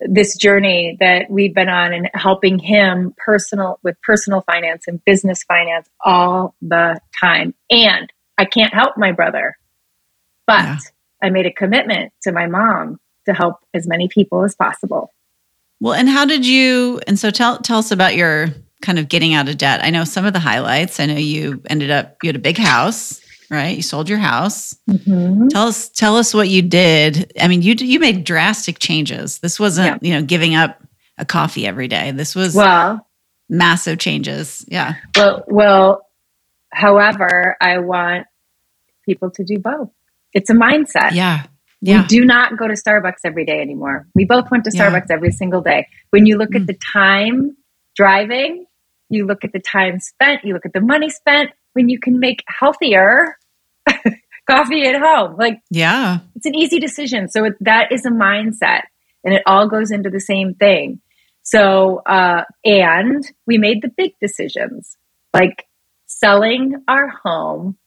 this 0.00 0.36
journey 0.36 0.96
that 1.00 1.28
we've 1.28 1.54
been 1.54 1.68
on 1.68 1.92
and 1.92 2.08
helping 2.14 2.58
him 2.58 3.14
personal 3.16 3.80
with 3.82 4.00
personal 4.02 4.42
finance 4.42 4.86
and 4.86 5.04
business 5.04 5.42
finance 5.42 5.88
all 6.04 6.54
the 6.62 7.00
time. 7.20 7.54
And 7.70 8.12
I 8.36 8.44
can't 8.44 8.72
help 8.72 8.96
my 8.96 9.12
brother, 9.12 9.58
but 10.46 10.62
yeah. 10.62 10.78
I 11.22 11.30
made 11.30 11.46
a 11.46 11.52
commitment 11.52 12.12
to 12.22 12.32
my 12.32 12.46
mom 12.46 13.00
to 13.26 13.34
help 13.34 13.56
as 13.74 13.86
many 13.86 14.08
people 14.08 14.44
as 14.44 14.54
possible. 14.54 15.12
Well, 15.80 15.94
and 15.94 16.08
how 16.08 16.24
did 16.24 16.46
you? 16.46 17.00
And 17.06 17.18
so 17.18 17.30
tell 17.30 17.58
tell 17.58 17.78
us 17.78 17.90
about 17.90 18.14
your 18.14 18.48
kind 18.82 18.98
of 18.98 19.08
getting 19.08 19.34
out 19.34 19.48
of 19.48 19.58
debt. 19.58 19.80
I 19.82 19.90
know 19.90 20.04
some 20.04 20.24
of 20.24 20.32
the 20.32 20.38
highlights. 20.38 21.00
I 21.00 21.06
know 21.06 21.16
you 21.16 21.60
ended 21.68 21.90
up 21.90 22.16
you 22.22 22.28
had 22.28 22.36
a 22.36 22.40
big 22.40 22.58
house 22.58 23.20
right? 23.50 23.76
You 23.76 23.82
sold 23.82 24.08
your 24.08 24.18
house. 24.18 24.74
Mm-hmm. 24.88 25.48
Tell 25.48 25.68
us 25.68 25.88
tell 25.88 26.16
us 26.16 26.34
what 26.34 26.48
you 26.48 26.62
did. 26.62 27.32
I 27.40 27.48
mean, 27.48 27.62
you 27.62 27.74
you 27.78 28.00
made 28.00 28.24
drastic 28.24 28.78
changes. 28.78 29.38
This 29.38 29.58
wasn't, 29.58 30.02
yeah. 30.02 30.08
you 30.08 30.14
know, 30.14 30.26
giving 30.26 30.54
up 30.54 30.82
a 31.16 31.24
coffee 31.24 31.66
every 31.66 31.88
day. 31.88 32.10
This 32.12 32.34
was 32.34 32.54
well 32.54 33.06
massive 33.48 33.98
changes. 33.98 34.64
Yeah. 34.68 34.94
Well, 35.16 35.44
well, 35.46 36.06
however, 36.70 37.56
I 37.60 37.78
want 37.78 38.26
people 39.04 39.30
to 39.32 39.44
do 39.44 39.58
both. 39.58 39.90
It's 40.32 40.50
a 40.50 40.54
mindset. 40.54 41.12
Yeah. 41.12 41.44
Yeah. 41.80 42.02
We 42.02 42.08
do 42.08 42.24
not 42.24 42.58
go 42.58 42.66
to 42.66 42.74
Starbucks 42.74 43.20
every 43.24 43.44
day 43.44 43.60
anymore. 43.60 44.06
We 44.14 44.24
both 44.24 44.50
went 44.50 44.64
to 44.64 44.70
Starbucks 44.70 45.06
yeah. 45.08 45.16
every 45.16 45.30
single 45.30 45.60
day. 45.60 45.86
When 46.10 46.26
you 46.26 46.36
look 46.36 46.50
mm. 46.50 46.60
at 46.60 46.66
the 46.66 46.76
time 46.92 47.56
driving, 47.94 48.66
you 49.08 49.26
look 49.26 49.44
at 49.44 49.52
the 49.52 49.60
time 49.60 50.00
spent, 50.00 50.44
you 50.44 50.54
look 50.54 50.66
at 50.66 50.72
the 50.72 50.80
money 50.80 51.08
spent, 51.08 51.50
when 51.72 51.88
you 51.88 52.00
can 52.00 52.18
make 52.18 52.42
healthier 52.48 53.37
coffee 54.50 54.86
at 54.86 55.00
home. 55.00 55.36
Like, 55.36 55.60
yeah, 55.70 56.20
it's 56.34 56.46
an 56.46 56.54
easy 56.54 56.80
decision. 56.80 57.28
So 57.28 57.44
it, 57.44 57.54
that 57.60 57.92
is 57.92 58.04
a 58.06 58.10
mindset 58.10 58.82
and 59.24 59.34
it 59.34 59.42
all 59.46 59.68
goes 59.68 59.90
into 59.90 60.10
the 60.10 60.20
same 60.20 60.54
thing. 60.54 61.00
So, 61.42 62.02
uh, 62.04 62.44
and 62.64 63.24
we 63.46 63.58
made 63.58 63.82
the 63.82 63.88
big 63.96 64.12
decisions 64.20 64.96
like 65.32 65.66
selling 66.06 66.74
our 66.88 67.08
home 67.08 67.78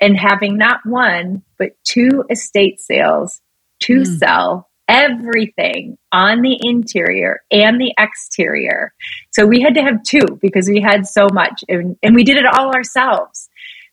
and 0.00 0.16
having 0.16 0.56
not 0.56 0.80
one, 0.84 1.42
but 1.58 1.72
two 1.84 2.24
estate 2.30 2.80
sales 2.80 3.40
to 3.80 4.00
mm. 4.00 4.18
sell 4.18 4.68
everything 4.88 5.96
on 6.10 6.42
the 6.42 6.58
interior 6.60 7.40
and 7.50 7.80
the 7.80 7.94
exterior. 7.98 8.92
So 9.30 9.46
we 9.46 9.60
had 9.60 9.74
to 9.74 9.82
have 9.82 10.02
two 10.02 10.38
because 10.40 10.68
we 10.68 10.80
had 10.80 11.06
so 11.06 11.28
much 11.32 11.64
and, 11.68 11.96
and 12.02 12.14
we 12.14 12.24
did 12.24 12.36
it 12.36 12.46
all 12.46 12.74
ourselves. 12.74 13.48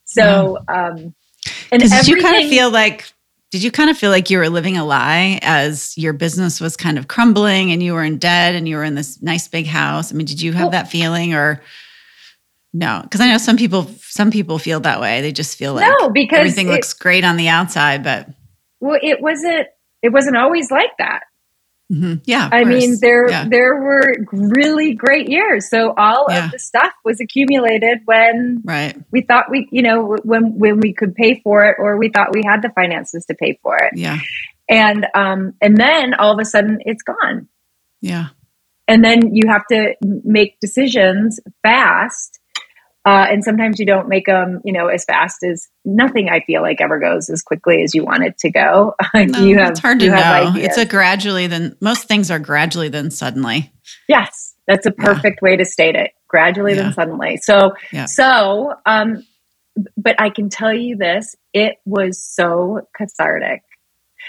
So, 0.05 0.57
um, 0.67 1.13
and 1.71 1.81
did 1.81 2.07
you 2.07 2.21
kind 2.21 2.43
of 2.43 2.49
feel 2.49 2.71
like, 2.71 3.11
did 3.51 3.63
you 3.63 3.71
kind 3.71 3.89
of 3.89 3.97
feel 3.97 4.11
like 4.11 4.29
you 4.29 4.37
were 4.37 4.49
living 4.49 4.77
a 4.77 4.85
lie 4.85 5.39
as 5.41 5.97
your 5.97 6.13
business 6.13 6.61
was 6.61 6.77
kind 6.77 6.97
of 6.97 7.07
crumbling 7.07 7.71
and 7.71 7.81
you 7.81 7.93
were 7.93 8.03
in 8.03 8.17
debt 8.17 8.55
and 8.55 8.67
you 8.67 8.75
were 8.75 8.83
in 8.83 8.95
this 8.95 9.21
nice 9.21 9.47
big 9.47 9.65
house? 9.65 10.13
I 10.13 10.15
mean, 10.15 10.25
did 10.25 10.41
you 10.41 10.53
have 10.53 10.65
well, 10.65 10.71
that 10.71 10.91
feeling 10.91 11.33
or? 11.33 11.61
No, 12.71 12.99
because 13.01 13.19
I 13.19 13.27
know 13.27 13.39
some 13.39 13.57
people 13.57 13.89
some 14.01 14.29
people 14.29 14.59
feel 14.59 14.79
that 14.81 15.01
way. 15.01 15.21
They 15.21 15.31
just 15.31 15.57
feel 15.57 15.73
like 15.73 15.91
no, 15.99 16.09
because 16.09 16.37
everything 16.37 16.67
it, 16.67 16.71
looks 16.73 16.93
great 16.93 17.23
on 17.23 17.35
the 17.35 17.47
outside, 17.47 18.03
but 18.03 18.29
well, 18.79 18.99
it 19.01 19.19
wasn't 19.21 19.67
it 20.03 20.09
wasn't 20.09 20.37
always 20.37 20.69
like 20.69 20.91
that. 20.99 21.21
Mm-hmm. 21.91 22.15
Yeah, 22.25 22.47
I 22.51 22.65
mean 22.65 22.97
there 23.01 23.27
yeah. 23.29 23.47
there 23.49 23.81
were 23.81 24.13
really 24.31 24.93
great 24.93 25.27
years. 25.27 25.71
So 25.71 25.93
all 25.97 26.27
yeah. 26.29 26.45
of 26.45 26.51
the 26.51 26.59
stuff 26.59 26.93
was 27.03 27.19
accumulated 27.19 28.01
when 28.05 28.61
right. 28.63 28.95
we 29.11 29.21
thought 29.21 29.45
we 29.49 29.67
you 29.71 29.81
know 29.81 30.15
when 30.23 30.59
when 30.59 30.79
we 30.79 30.93
could 30.93 31.15
pay 31.15 31.41
for 31.43 31.65
it 31.65 31.77
or 31.79 31.97
we 31.97 32.09
thought 32.09 32.27
we 32.31 32.43
had 32.45 32.61
the 32.61 32.69
finances 32.69 33.25
to 33.25 33.33
pay 33.33 33.59
for 33.63 33.75
it. 33.77 33.93
Yeah, 33.97 34.19
and 34.69 35.07
um 35.15 35.53
and 35.61 35.77
then 35.77 36.13
all 36.13 36.31
of 36.31 36.39
a 36.39 36.45
sudden 36.45 36.77
it's 36.81 37.01
gone. 37.01 37.47
Yeah, 38.01 38.27
and 38.87 39.03
then 39.03 39.33
you 39.33 39.49
have 39.49 39.65
to 39.71 39.95
make 40.01 40.59
decisions 40.59 41.39
fast 41.63 42.38
uh, 43.05 43.27
and 43.29 43.43
sometimes 43.43 43.79
you 43.79 43.85
don't 43.85 44.09
make 44.09 44.25
them, 44.25 44.61
you 44.65 44.73
know, 44.73 44.87
as 44.87 45.05
fast 45.05 45.43
as 45.43 45.67
nothing. 45.85 46.29
I 46.29 46.41
feel 46.41 46.61
like 46.61 46.81
ever 46.81 46.99
goes 46.99 47.29
as 47.29 47.41
quickly 47.41 47.81
as 47.81 47.95
you 47.95 48.03
want 48.03 48.23
it 48.23 48.37
to 48.39 48.51
go. 48.51 48.95
No, 49.15 49.39
you 49.39 49.57
have, 49.57 49.71
it's 49.71 49.79
hard 49.79 49.99
to 49.99 50.09
know. 50.09 50.53
It's 50.55 50.77
a 50.77 50.85
gradually 50.85 51.47
then. 51.47 51.75
Most 51.81 52.07
things 52.07 52.31
are 52.31 52.39
gradually 52.39 52.89
then 52.89 53.11
suddenly. 53.11 53.71
Yes, 54.07 54.55
that's 54.67 54.85
a 54.85 54.91
perfect 54.91 55.39
yeah. 55.41 55.49
way 55.49 55.57
to 55.57 55.65
state 55.65 55.95
it. 55.95 56.11
Gradually 56.27 56.75
yeah. 56.75 56.83
then 56.83 56.93
suddenly. 56.93 57.37
So, 57.37 57.73
yeah. 57.91 58.05
so, 58.05 58.75
um, 58.85 59.25
but 59.97 60.19
I 60.19 60.29
can 60.29 60.49
tell 60.49 60.73
you 60.73 60.95
this: 60.95 61.35
it 61.53 61.77
was 61.85 62.23
so 62.23 62.87
cathartic. 62.95 63.61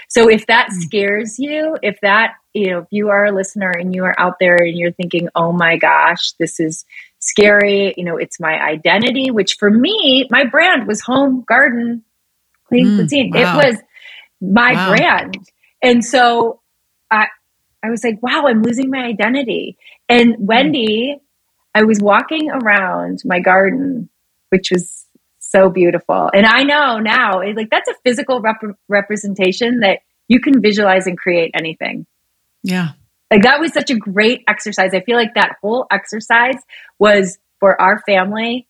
So 0.08 0.28
if 0.28 0.46
that 0.46 0.68
mm. 0.70 0.82
scares 0.82 1.38
you, 1.38 1.76
if 1.82 2.00
that 2.02 2.34
you 2.52 2.70
know, 2.70 2.78
if 2.80 2.86
you 2.90 3.10
are 3.10 3.26
a 3.26 3.32
listener 3.32 3.70
and 3.70 3.94
you 3.94 4.04
are 4.04 4.14
out 4.18 4.38
there 4.40 4.56
and 4.56 4.76
you're 4.76 4.92
thinking, 4.92 5.28
"Oh 5.34 5.52
my 5.52 5.76
gosh, 5.76 6.32
this 6.32 6.60
is." 6.60 6.84
scary. 7.20 7.94
You 7.96 8.04
know, 8.04 8.16
it's 8.16 8.40
my 8.40 8.58
identity, 8.58 9.30
which 9.30 9.56
for 9.58 9.70
me, 9.70 10.26
my 10.30 10.44
brand 10.44 10.86
was 10.86 11.02
home, 11.02 11.44
garden, 11.46 12.02
clean 12.66 12.86
mm, 12.86 12.96
cuisine. 12.96 13.30
Wow. 13.32 13.58
It 13.58 13.66
was 13.66 13.76
my 14.40 14.72
wow. 14.72 14.96
brand. 14.96 15.36
And 15.82 16.04
so 16.04 16.60
I, 17.10 17.26
I 17.82 17.90
was 17.90 18.02
like, 18.02 18.22
wow, 18.22 18.46
I'm 18.46 18.62
losing 18.62 18.90
my 18.90 19.04
identity. 19.04 19.76
And 20.08 20.36
Wendy, 20.38 21.16
I 21.74 21.84
was 21.84 22.00
walking 22.00 22.50
around 22.50 23.22
my 23.24 23.40
garden, 23.40 24.08
which 24.48 24.70
was 24.70 24.99
so 25.50 25.70
beautiful. 25.70 26.30
And 26.32 26.46
I 26.46 26.62
know 26.62 26.98
now, 26.98 27.42
like 27.54 27.70
that's 27.70 27.88
a 27.88 27.94
physical 28.04 28.40
rep- 28.40 28.76
representation 28.88 29.80
that 29.80 30.00
you 30.28 30.40
can 30.40 30.60
visualize 30.62 31.06
and 31.06 31.18
create 31.18 31.50
anything. 31.54 32.06
Yeah. 32.62 32.90
Like 33.30 33.42
that 33.42 33.60
was 33.60 33.72
such 33.72 33.90
a 33.90 33.96
great 33.96 34.42
exercise. 34.48 34.94
I 34.94 35.00
feel 35.00 35.16
like 35.16 35.34
that 35.34 35.56
whole 35.62 35.86
exercise 35.90 36.56
was 36.98 37.38
for 37.58 37.80
our 37.80 38.00
family 38.06 38.66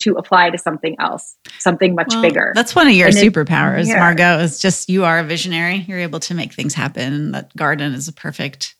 to 0.00 0.14
apply 0.14 0.50
to 0.50 0.58
something 0.58 0.96
else, 0.98 1.36
something 1.58 1.94
much 1.94 2.08
well, 2.10 2.22
bigger. 2.22 2.52
That's 2.54 2.74
one 2.74 2.86
of 2.88 2.94
your 2.94 3.08
and 3.08 3.16
superpowers, 3.16 3.86
Margaux, 3.88 4.40
is 4.40 4.60
just 4.60 4.88
you 4.88 5.04
are 5.04 5.18
a 5.18 5.24
visionary. 5.24 5.84
You're 5.88 6.00
able 6.00 6.20
to 6.20 6.34
make 6.34 6.52
things 6.52 6.74
happen. 6.74 7.32
That 7.32 7.54
garden 7.56 7.94
is 7.94 8.08
a 8.08 8.12
perfect 8.12 8.74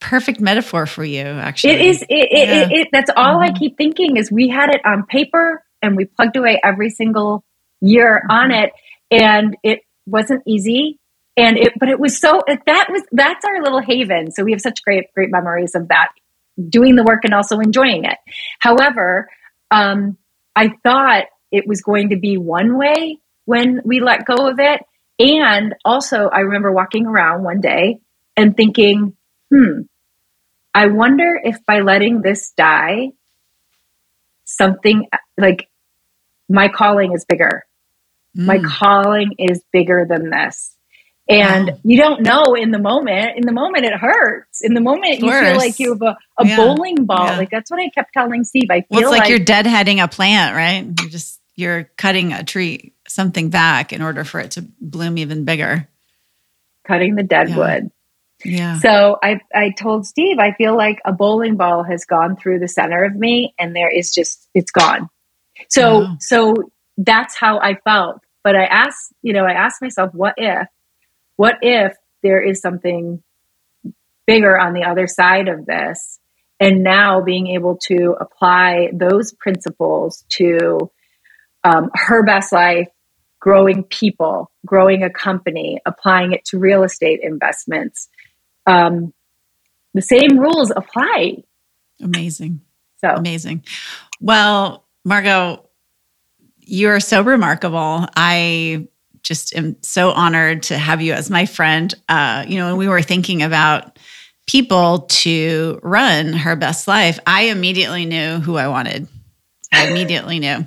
perfect 0.00 0.40
metaphor 0.40 0.86
for 0.86 1.04
you 1.04 1.22
actually 1.22 1.72
it 1.72 1.80
is 1.80 2.02
it, 2.10 2.28
yeah. 2.30 2.64
it, 2.64 2.72
it, 2.72 2.88
that's 2.92 3.10
all 3.16 3.36
mm-hmm. 3.36 3.54
i 3.54 3.58
keep 3.58 3.78
thinking 3.78 4.16
is 4.18 4.30
we 4.30 4.48
had 4.48 4.68
it 4.68 4.80
on 4.84 5.06
paper 5.06 5.63
and 5.84 5.96
we 5.96 6.06
plugged 6.06 6.36
away 6.36 6.60
every 6.64 6.90
single 6.90 7.44
year 7.80 8.22
on 8.30 8.50
it 8.50 8.72
and 9.10 9.56
it 9.62 9.80
wasn't 10.06 10.42
easy. 10.46 10.98
And 11.36 11.58
it 11.58 11.72
but 11.78 11.88
it 11.88 11.98
was 11.98 12.18
so 12.18 12.42
that 12.46 12.86
was 12.90 13.02
that's 13.12 13.44
our 13.44 13.62
little 13.62 13.80
haven. 13.80 14.30
So 14.30 14.44
we 14.44 14.52
have 14.52 14.60
such 14.60 14.82
great 14.84 15.12
great 15.14 15.30
memories 15.30 15.74
of 15.74 15.88
that 15.88 16.08
doing 16.68 16.94
the 16.94 17.02
work 17.02 17.24
and 17.24 17.34
also 17.34 17.58
enjoying 17.58 18.04
it. 18.04 18.18
However 18.60 19.28
um, 19.70 20.16
i 20.54 20.70
thought 20.84 21.24
it 21.50 21.66
was 21.66 21.82
going 21.82 22.10
to 22.10 22.16
be 22.16 22.36
one 22.36 22.78
way 22.78 23.18
when 23.44 23.80
we 23.84 24.00
let 24.00 24.24
go 24.24 24.48
of 24.48 24.58
it. 24.58 24.80
And 25.18 25.74
also 25.84 26.28
i 26.28 26.40
remember 26.40 26.72
walking 26.72 27.06
around 27.06 27.42
one 27.42 27.60
day 27.60 27.98
and 28.36 28.56
thinking 28.56 29.16
hmm 29.52 29.82
i 30.72 30.86
wonder 30.86 31.40
if 31.42 31.64
by 31.66 31.80
letting 31.80 32.22
this 32.22 32.52
die 32.56 33.10
something 34.44 35.06
like 35.38 35.68
my 36.48 36.68
calling 36.68 37.12
is 37.12 37.24
bigger 37.24 37.64
mm. 38.36 38.44
my 38.46 38.58
calling 38.58 39.34
is 39.38 39.62
bigger 39.72 40.06
than 40.08 40.30
this 40.30 40.74
and 41.28 41.68
wow. 41.68 41.78
you 41.84 41.96
don't 41.96 42.22
know 42.22 42.54
in 42.54 42.70
the 42.70 42.78
moment. 42.78 43.38
In 43.38 43.46
the 43.46 43.52
moment, 43.52 43.86
it 43.86 43.94
hurts. 43.94 44.62
In 44.62 44.74
the 44.74 44.80
moment, 44.82 45.20
you 45.20 45.30
feel 45.30 45.56
like 45.56 45.78
you 45.78 45.92
have 45.92 46.02
a, 46.02 46.16
a 46.38 46.46
yeah. 46.46 46.56
bowling 46.56 47.06
ball. 47.06 47.24
Yeah. 47.24 47.38
Like 47.38 47.50
that's 47.50 47.70
what 47.70 47.80
I 47.80 47.88
kept 47.88 48.12
telling 48.12 48.44
Steve. 48.44 48.66
I 48.70 48.82
feel 48.82 48.86
well, 48.90 49.00
it's 49.00 49.10
like, 49.10 49.20
like 49.22 49.30
you're 49.30 49.38
deadheading 49.38 50.02
a 50.02 50.08
plant, 50.08 50.54
right? 50.54 50.84
You're 51.00 51.10
just 51.10 51.40
you're 51.56 51.84
cutting 51.96 52.32
a 52.32 52.44
tree 52.44 52.92
something 53.08 53.48
back 53.48 53.92
in 53.92 54.02
order 54.02 54.24
for 54.24 54.40
it 54.40 54.52
to 54.52 54.66
bloom 54.80 55.16
even 55.16 55.44
bigger. 55.44 55.88
Cutting 56.86 57.14
the 57.14 57.22
dead 57.22 57.48
yeah. 57.48 57.56
wood. 57.56 57.90
Yeah. 58.44 58.78
So 58.80 59.18
I 59.22 59.40
I 59.54 59.70
told 59.70 60.06
Steve 60.06 60.38
I 60.38 60.52
feel 60.52 60.76
like 60.76 61.00
a 61.06 61.12
bowling 61.12 61.56
ball 61.56 61.84
has 61.84 62.04
gone 62.04 62.36
through 62.36 62.58
the 62.58 62.68
center 62.68 63.02
of 63.02 63.14
me 63.14 63.54
and 63.58 63.74
there 63.74 63.88
is 63.88 64.12
just 64.12 64.46
it's 64.52 64.72
gone. 64.72 65.08
So 65.68 66.00
wow. 66.00 66.16
so 66.20 66.54
that's 66.96 67.36
how 67.36 67.58
I 67.58 67.74
felt. 67.84 68.20
But 68.42 68.56
I 68.56 68.64
asked, 68.64 69.12
you 69.22 69.32
know, 69.32 69.44
I 69.44 69.52
asked 69.52 69.80
myself, 69.80 70.10
what 70.12 70.34
if 70.36 70.68
what 71.36 71.56
if 71.62 71.94
there 72.22 72.40
is 72.42 72.60
something 72.60 73.22
bigger 74.26 74.58
on 74.58 74.72
the 74.72 74.84
other 74.84 75.06
side 75.06 75.48
of 75.48 75.66
this? 75.66 76.20
And 76.60 76.82
now 76.82 77.20
being 77.20 77.48
able 77.48 77.78
to 77.88 78.14
apply 78.18 78.90
those 78.92 79.32
principles 79.32 80.24
to 80.30 80.90
um, 81.64 81.90
her 81.94 82.24
best 82.24 82.52
life, 82.52 82.88
growing 83.40 83.82
people, 83.82 84.50
growing 84.64 85.02
a 85.02 85.10
company, 85.10 85.80
applying 85.84 86.32
it 86.32 86.44
to 86.46 86.58
real 86.58 86.84
estate 86.84 87.20
investments. 87.22 88.08
Um, 88.66 89.12
the 89.94 90.02
same 90.02 90.38
rules 90.38 90.70
apply. 90.70 91.42
Amazing. 92.00 92.60
So 92.98 93.08
amazing. 93.08 93.64
Well, 94.20 94.83
Margaux, 95.04 95.68
you 96.60 96.88
are 96.88 97.00
so 97.00 97.22
remarkable. 97.22 98.06
I 98.16 98.88
just 99.22 99.54
am 99.56 99.76
so 99.82 100.10
honored 100.10 100.64
to 100.64 100.78
have 100.78 101.02
you 101.02 101.12
as 101.12 101.30
my 101.30 101.46
friend. 101.46 101.94
Uh, 102.08 102.44
you 102.46 102.58
know, 102.58 102.68
when 102.68 102.76
we 102.76 102.88
were 102.88 103.02
thinking 103.02 103.42
about 103.42 103.98
people 104.46 105.00
to 105.00 105.80
run 105.82 106.32
her 106.32 106.56
best 106.56 106.86
life, 106.86 107.18
I 107.26 107.44
immediately 107.44 108.04
knew 108.04 108.38
who 108.38 108.56
I 108.56 108.68
wanted. 108.68 109.08
I 109.72 109.88
immediately 109.88 110.38
knew. 110.38 110.66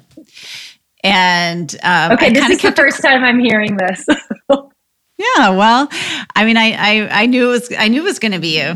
And 1.03 1.75
um, 1.83 2.13
okay, 2.13 2.27
I 2.27 2.29
this 2.31 2.49
is 2.49 2.61
the 2.61 2.71
first 2.73 3.01
time 3.01 3.23
I'm 3.23 3.39
hearing 3.39 3.77
this. 3.77 4.05
yeah, 4.49 5.49
well, 5.49 5.87
I 6.35 6.43
mean, 6.45 6.57
I, 6.57 6.71
I 6.73 7.21
I 7.21 7.25
knew 7.27 7.47
it 7.47 7.51
was 7.51 7.73
I 7.77 7.87
knew 7.87 8.01
it 8.01 8.05
was 8.05 8.19
going 8.19 8.31
to 8.33 8.39
be 8.39 8.59
you. 8.59 8.75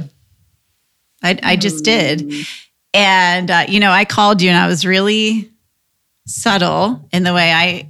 I 1.23 1.39
I 1.43 1.55
just 1.55 1.83
did, 1.83 2.19
mm. 2.19 2.47
And 2.93 3.49
uh, 3.49 3.65
you 3.67 3.79
know, 3.79 3.91
I 3.91 4.05
called 4.05 4.41
you, 4.41 4.49
and 4.49 4.57
I 4.57 4.67
was 4.67 4.85
really 4.85 5.51
subtle 6.27 7.07
in 7.11 7.23
the 7.23 7.33
way 7.33 7.51
I 7.51 7.89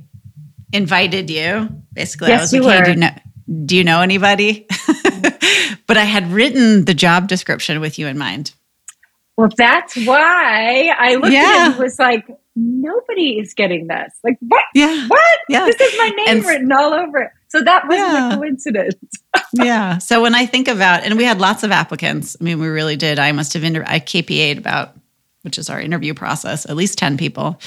invited 0.73 1.29
you. 1.29 1.69
Basically, 1.93 2.29
yes, 2.29 2.53
I 2.53 2.59
was 2.59 2.65
like, 2.65 2.77
hey, 2.77 2.83
do 2.83 2.91
you 2.91 2.97
know, 2.97 3.65
do 3.65 3.77
you 3.77 3.83
know 3.83 4.01
anybody? 4.01 4.67
but 5.87 5.97
I 5.97 6.03
had 6.03 6.31
written 6.31 6.85
the 6.85 6.93
job 6.93 7.27
description 7.27 7.79
with 7.81 7.99
you 7.99 8.07
in 8.07 8.17
mind. 8.17 8.53
Well, 9.37 9.49
that's 9.57 9.95
why 10.05 10.93
I 10.97 11.15
looked 11.15 11.33
yeah. 11.33 11.39
at 11.39 11.67
it 11.67 11.71
and 11.71 11.79
was 11.79 11.97
like, 11.97 12.27
nobody 12.55 13.39
is 13.39 13.53
getting 13.53 13.87
this. 13.87 14.13
Like, 14.23 14.37
what? 14.39 14.63
Yeah. 14.75 15.07
What? 15.07 15.39
Yeah. 15.49 15.65
This 15.65 15.81
is 15.81 15.97
my 15.97 16.09
name 16.09 16.27
and, 16.27 16.45
written 16.45 16.71
all 16.71 16.93
over 16.93 17.17
it. 17.19 17.31
So 17.51 17.61
that 17.61 17.85
was 17.85 17.97
yeah. 17.97 18.31
a 18.31 18.37
coincidence. 18.37 18.95
yeah. 19.53 19.97
So 19.97 20.21
when 20.21 20.33
I 20.33 20.45
think 20.45 20.69
about, 20.69 21.03
and 21.03 21.17
we 21.17 21.25
had 21.25 21.41
lots 21.41 21.63
of 21.63 21.71
applicants. 21.71 22.37
I 22.39 22.45
mean, 22.45 22.61
we 22.61 22.69
really 22.69 22.95
did. 22.95 23.19
I 23.19 23.33
must 23.33 23.51
have, 23.55 23.65
inter- 23.65 23.83
I 23.85 23.99
KPA'd 23.99 24.57
about, 24.57 24.95
which 25.41 25.57
is 25.57 25.69
our 25.69 25.81
interview 25.81 26.13
process, 26.13 26.65
at 26.65 26.77
least 26.77 26.97
10 26.97 27.17
people. 27.17 27.59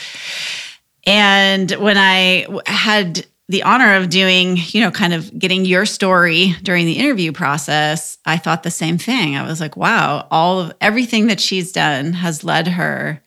And 1.04 1.70
when 1.72 1.98
I 1.98 2.46
had 2.64 3.26
the 3.50 3.64
honor 3.64 3.96
of 3.96 4.08
doing, 4.08 4.56
you 4.68 4.80
know, 4.80 4.90
kind 4.90 5.12
of 5.12 5.38
getting 5.38 5.66
your 5.66 5.84
story 5.84 6.54
during 6.62 6.86
the 6.86 6.96
interview 6.96 7.30
process, 7.30 8.16
I 8.24 8.38
thought 8.38 8.62
the 8.62 8.70
same 8.70 8.96
thing. 8.96 9.36
I 9.36 9.46
was 9.46 9.60
like, 9.60 9.76
wow, 9.76 10.26
all 10.30 10.60
of 10.60 10.72
everything 10.80 11.26
that 11.26 11.40
she's 11.40 11.72
done 11.72 12.14
has 12.14 12.42
led 12.42 12.68
her 12.68 13.20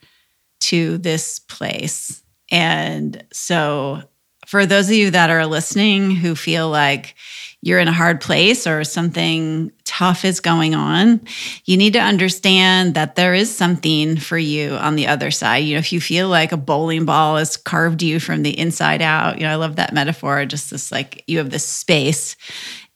to 0.61 0.97
this 0.97 1.37
place. 1.37 2.23
And 2.49 3.23
so, 3.31 4.01
for 4.47 4.65
those 4.65 4.87
of 4.87 4.95
you 4.95 5.11
that 5.11 5.29
are 5.29 5.45
listening 5.45 6.09
who 6.09 6.33
feel 6.33 6.69
like 6.69 7.15
you're 7.61 7.79
in 7.79 7.89
a 7.89 7.93
hard 7.93 8.21
place 8.21 8.65
or 8.65 8.85
something 8.85 9.73
tough 9.83 10.23
is 10.23 10.39
going 10.39 10.73
on, 10.73 11.19
you 11.65 11.75
need 11.75 11.91
to 11.93 11.99
understand 11.99 12.95
that 12.95 13.15
there 13.15 13.33
is 13.33 13.53
something 13.53 14.15
for 14.15 14.37
you 14.37 14.71
on 14.75 14.95
the 14.95 15.07
other 15.07 15.31
side. 15.31 15.57
You 15.57 15.73
know, 15.73 15.79
if 15.79 15.91
you 15.91 15.99
feel 15.99 16.29
like 16.29 16.53
a 16.53 16.57
bowling 16.57 17.03
ball 17.03 17.35
has 17.35 17.57
carved 17.57 18.01
you 18.01 18.21
from 18.21 18.41
the 18.41 18.57
inside 18.57 19.01
out, 19.01 19.37
you 19.37 19.43
know, 19.43 19.51
I 19.51 19.55
love 19.55 19.75
that 19.75 19.93
metaphor, 19.93 20.45
just 20.45 20.71
this 20.71 20.93
like 20.93 21.25
you 21.27 21.39
have 21.39 21.49
this 21.49 21.67
space. 21.67 22.37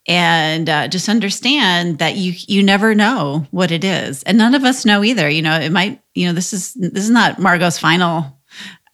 And 0.08 0.68
uh, 0.68 0.88
just 0.88 1.10
understand 1.10 2.00
that 2.00 2.16
you 2.16 2.34
you 2.48 2.64
never 2.64 2.96
know 2.96 3.46
what 3.52 3.72
it 3.72 3.84
is. 3.84 4.24
And 4.24 4.38
none 4.38 4.56
of 4.56 4.64
us 4.64 4.84
know 4.84 5.04
either. 5.04 5.30
You 5.30 5.44
know 5.44 5.60
it 5.60 5.72
might 5.72 6.02
you 6.16 6.28
know 6.28 6.34
this 6.34 6.54
is 6.54 6.74
this 6.74 7.04
is 7.04 7.12
not 7.12 7.40
margaux's 7.40 7.80
final 7.80 8.41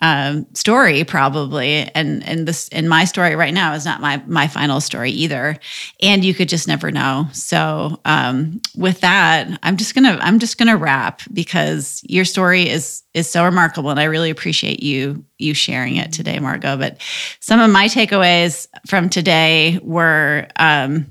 um, 0.01 0.45
story 0.53 1.03
probably. 1.03 1.89
And 1.95 2.23
and 2.27 2.47
this 2.47 2.69
and 2.69 2.87
my 2.89 3.05
story 3.05 3.35
right 3.35 3.53
now 3.53 3.73
is 3.73 3.85
not 3.85 4.01
my 4.01 4.21
my 4.27 4.47
final 4.47 4.79
story 4.79 5.11
either. 5.11 5.57
And 6.01 6.23
you 6.23 6.33
could 6.33 6.49
just 6.49 6.67
never 6.67 6.91
know. 6.91 7.27
So 7.33 7.99
um, 8.05 8.61
with 8.75 9.01
that 9.01 9.59
i'm 9.63 9.77
just 9.77 9.95
gonna 9.95 10.17
i'm 10.21 10.39
just 10.39 10.57
gonna 10.57 10.77
wrap 10.77 11.21
because 11.33 12.01
your 12.07 12.25
story 12.25 12.69
is 12.69 13.03
is 13.13 13.27
so 13.27 13.43
remarkable 13.43 13.89
and 13.89 13.99
i 13.99 14.03
really 14.03 14.29
appreciate 14.29 14.81
you 14.83 15.23
you 15.37 15.53
sharing 15.53 15.95
it 15.95 16.11
today 16.11 16.39
margaux 16.39 16.77
but 16.77 17.01
some 17.39 17.59
of 17.59 17.71
my 17.71 17.87
takeaways 17.87 18.67
from 18.85 19.09
today 19.09 19.79
were 19.83 20.47
um, 20.57 21.05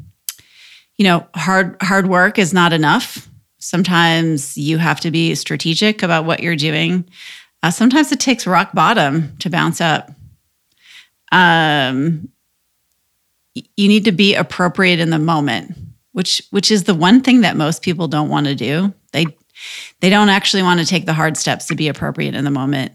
you 0.96 1.04
know 1.04 1.26
hard 1.34 1.76
hard 1.80 2.06
work 2.06 2.38
is 2.38 2.52
not 2.52 2.72
enough. 2.72 3.28
Sometimes 3.58 4.56
you 4.56 4.78
have 4.78 5.00
to 5.00 5.10
be 5.10 5.34
strategic 5.34 6.02
about 6.02 6.24
what 6.24 6.40
you're 6.40 6.56
doing 6.56 7.08
uh, 7.66 7.70
sometimes 7.70 8.12
it 8.12 8.20
takes 8.20 8.46
rock 8.46 8.72
bottom 8.72 9.36
to 9.38 9.50
bounce 9.50 9.80
up. 9.80 10.12
Um, 11.32 12.28
you 13.54 13.88
need 13.88 14.04
to 14.04 14.12
be 14.12 14.36
appropriate 14.36 15.00
in 15.00 15.10
the 15.10 15.18
moment, 15.18 15.76
which 16.12 16.42
which 16.50 16.70
is 16.70 16.84
the 16.84 16.94
one 16.94 17.22
thing 17.22 17.40
that 17.40 17.56
most 17.56 17.82
people 17.82 18.06
don't 18.06 18.28
want 18.28 18.46
to 18.46 18.54
do. 18.54 18.94
They 19.12 19.26
they 20.00 20.10
don't 20.10 20.28
actually 20.28 20.62
want 20.62 20.78
to 20.78 20.86
take 20.86 21.06
the 21.06 21.12
hard 21.12 21.36
steps 21.36 21.66
to 21.66 21.74
be 21.74 21.88
appropriate 21.88 22.36
in 22.36 22.44
the 22.44 22.52
moment. 22.52 22.92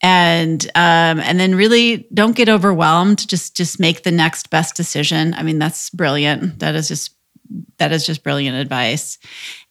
And 0.00 0.64
um, 0.76 1.18
and 1.18 1.40
then 1.40 1.56
really 1.56 2.06
don't 2.14 2.36
get 2.36 2.48
overwhelmed. 2.48 3.26
Just 3.26 3.56
just 3.56 3.80
make 3.80 4.04
the 4.04 4.12
next 4.12 4.48
best 4.48 4.76
decision. 4.76 5.34
I 5.34 5.42
mean 5.42 5.58
that's 5.58 5.90
brilliant. 5.90 6.60
That 6.60 6.76
is 6.76 6.86
just 6.86 7.10
that 7.78 7.90
is 7.90 8.06
just 8.06 8.22
brilliant 8.22 8.56
advice 8.56 9.18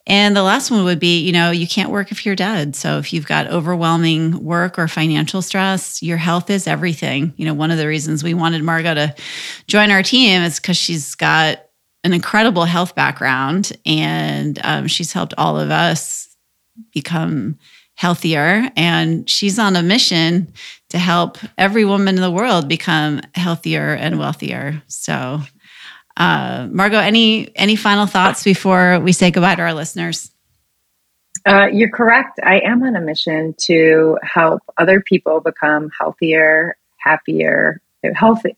and 0.06 0.36
the 0.36 0.44
last 0.44 0.70
one 0.70 0.84
would 0.84 1.00
be, 1.00 1.20
you 1.20 1.32
know, 1.32 1.52
you 1.52 1.68
can't 1.68 1.90
work 1.90 2.12
if 2.12 2.26
you're 2.26 2.36
dead. 2.36 2.76
So 2.76 2.98
if 2.98 3.14
you've 3.14 3.26
got 3.26 3.48
overwhelming 3.48 4.44
work 4.44 4.78
or 4.78 4.88
financial 4.90 5.42
stress, 5.42 6.04
your 6.04 6.18
health 6.18 6.50
is 6.50 6.68
everything. 6.68 7.34
You 7.38 7.46
know, 7.46 7.54
one 7.54 7.72
of 7.72 7.78
the 7.78 7.88
reasons 7.88 8.24
we 8.24 8.34
wanted 8.34 8.64
Margaux 8.64 8.96
to 8.96 9.16
join 9.68 9.92
our 9.92 10.04
team 10.04 10.42
is 10.42 10.60
because 10.60 10.76
she's 10.76 11.16
got 11.16 11.64
an 12.04 12.12
incredible 12.12 12.66
health 12.66 12.96
background 12.96 13.72
and 13.86 14.60
um, 14.66 14.88
she's 14.88 15.14
helped 15.14 15.34
all 15.38 15.58
of 15.58 15.72
us 15.72 16.36
become 16.92 17.58
healthier. 17.96 18.70
And 18.76 19.30
she's 19.30 19.58
on 19.58 19.78
a 19.78 19.84
mission 19.84 20.52
to 20.90 20.98
help 20.98 21.38
every 21.58 21.86
woman 21.86 22.16
in 22.16 22.22
the 22.22 22.32
world 22.32 22.68
become 22.68 23.22
healthier 23.36 23.94
and 23.94 24.20
wealthier. 24.20 24.84
So 24.88 25.42
uh, 26.16 26.68
Margaux, 26.72 27.00
any 27.00 27.56
any 27.56 27.76
final 27.76 28.06
thoughts 28.06 28.44
before 28.44 29.00
we 29.00 29.12
say 29.12 29.32
goodbye 29.32 29.56
to 29.56 29.62
our 29.62 29.74
listeners? 29.74 30.32
Uh, 31.46 31.68
you're 31.74 31.90
correct. 31.90 32.40
I 32.42 32.60
am 32.60 32.84
on 32.84 32.96
a 32.96 33.02
mission 33.02 33.56
to 33.64 34.18
help 34.22 34.62
other 34.78 35.02
people 35.02 35.42
become 35.42 35.90
healthier, 35.98 36.78
happier, 36.98 37.82
healthy, 38.16 38.56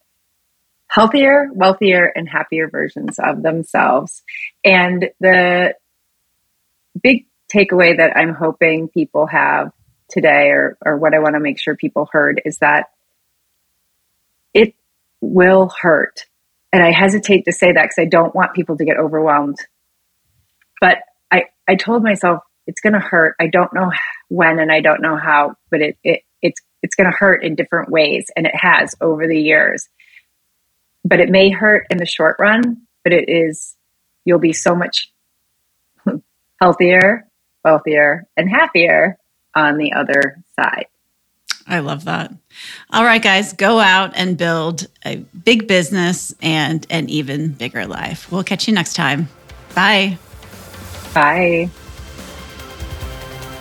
healthier, 0.87 1.49
wealthier, 1.53 2.05
and 2.05 2.29
happier 2.29 2.69
versions 2.69 3.17
of 3.17 3.41
themselves. 3.41 4.21
And 4.63 5.09
the 5.19 5.75
big 7.01 7.25
takeaway 7.53 7.97
that 7.97 8.15
I'm 8.15 8.33
hoping 8.33 8.89
people 8.89 9.27
have 9.27 9.71
today, 10.09 10.49
or 10.49 10.77
or 10.85 10.97
what 10.97 11.13
I 11.13 11.19
want 11.19 11.35
to 11.35 11.39
make 11.39 11.59
sure 11.59 11.75
people 11.75 12.09
heard, 12.11 12.41
is 12.45 12.57
that 12.59 12.91
it 14.53 14.75
will 15.21 15.69
hurt 15.81 16.25
and 16.75 16.83
I 16.83 16.91
hesitate 16.91 17.45
to 17.45 17.53
say 17.53 17.71
that 17.71 17.83
because 17.83 17.99
I 17.99 18.03
don't 18.03 18.35
want 18.35 18.53
people 18.53 18.75
to 18.75 18.83
get 18.83 18.97
overwhelmed. 18.97 19.55
But 20.81 20.97
I, 21.31 21.45
I 21.69 21.75
told 21.75 22.03
myself 22.03 22.43
it's 22.67 22.81
going 22.81 22.91
to 22.91 22.99
hurt. 22.99 23.33
I 23.39 23.47
don't 23.47 23.73
know 23.73 23.93
when 24.27 24.59
and 24.59 24.69
I 24.69 24.81
don't 24.81 25.01
know 25.01 25.15
how, 25.15 25.55
but 25.71 25.81
it, 25.81 25.97
it 26.03 26.23
it's 26.41 26.59
it's 26.83 26.95
going 26.95 27.09
to 27.09 27.15
hurt 27.15 27.45
in 27.45 27.55
different 27.55 27.89
ways, 27.91 28.29
and 28.35 28.45
it 28.45 28.53
has 28.53 28.93
over 28.99 29.25
the 29.25 29.39
years. 29.39 29.87
But 31.05 31.21
it 31.21 31.29
may 31.29 31.49
hurt 31.49 31.87
in 31.89 31.95
the 31.95 32.05
short 32.05 32.35
run, 32.39 32.81
but 33.05 33.13
it 33.13 33.29
is 33.29 33.77
you'll 34.25 34.39
be 34.39 34.51
so 34.51 34.75
much 34.75 35.13
healthier, 36.61 37.25
wealthier, 37.63 38.27
and 38.35 38.49
happier 38.49 39.17
on 39.55 39.77
the 39.77 39.93
other 39.93 40.43
side. 40.59 40.87
I 41.67 41.79
love 41.79 42.05
that. 42.05 42.31
All 42.91 43.03
right, 43.03 43.21
guys, 43.21 43.53
go 43.53 43.79
out 43.79 44.11
and 44.15 44.37
build 44.37 44.87
a 45.03 45.17
big 45.17 45.67
business 45.67 46.33
and 46.41 46.85
an 46.89 47.09
even 47.09 47.53
bigger 47.53 47.87
life. 47.87 48.31
We'll 48.31 48.43
catch 48.43 48.67
you 48.67 48.73
next 48.73 48.93
time. 48.93 49.29
Bye. 49.73 50.17
Bye. 51.13 51.69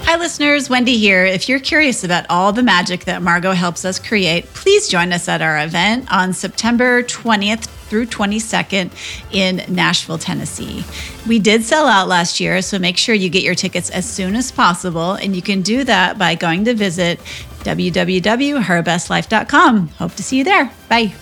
Hi, 0.07 0.19
listeners. 0.19 0.69
Wendy 0.69 0.99
here. 0.99 1.25
If 1.25 1.49
you're 1.49 1.59
curious 1.59 2.05
about 2.05 2.27
all 2.29 2.53
the 2.53 2.63
magic 2.63 3.07
that 3.07 3.23
Margaux 3.23 3.53
helps 3.53 3.87
us 3.87 3.99
create, 3.99 4.45
please 4.53 4.87
join 4.87 5.15
us 5.15 5.29
at 5.29 5.41
our 5.41 5.65
event 5.65 6.13
on 6.13 6.35
September 6.35 7.03
20th 7.03 7.65
through 7.95 8.07
22nd 8.07 8.91
in 9.33 9.65
Nashville, 9.75 10.19
Tennessee. 10.19 10.85
We 11.27 11.39
did 11.39 11.63
sell 11.63 11.87
out 11.87 12.07
last 12.07 12.39
year, 12.39 12.61
so 12.61 12.79
make 12.79 12.99
sure 12.99 13.15
you 13.15 13.31
get 13.31 13.43
your 13.43 13.55
tickets 13.55 13.89
as 13.89 14.09
soon 14.09 14.37
as 14.37 14.53
possible. 14.53 15.15
And 15.15 15.35
you 15.35 15.41
can 15.41 15.63
do 15.63 15.85
that 15.85 16.19
by 16.19 16.35
going 16.35 16.67
to 16.67 16.75
visit 16.75 17.19
www.herbestlife.com. 17.65 19.89
Hope 19.89 20.15
to 20.15 20.23
see 20.23 20.39
you 20.39 20.45
there. 20.45 20.71
Bye. 20.89 21.13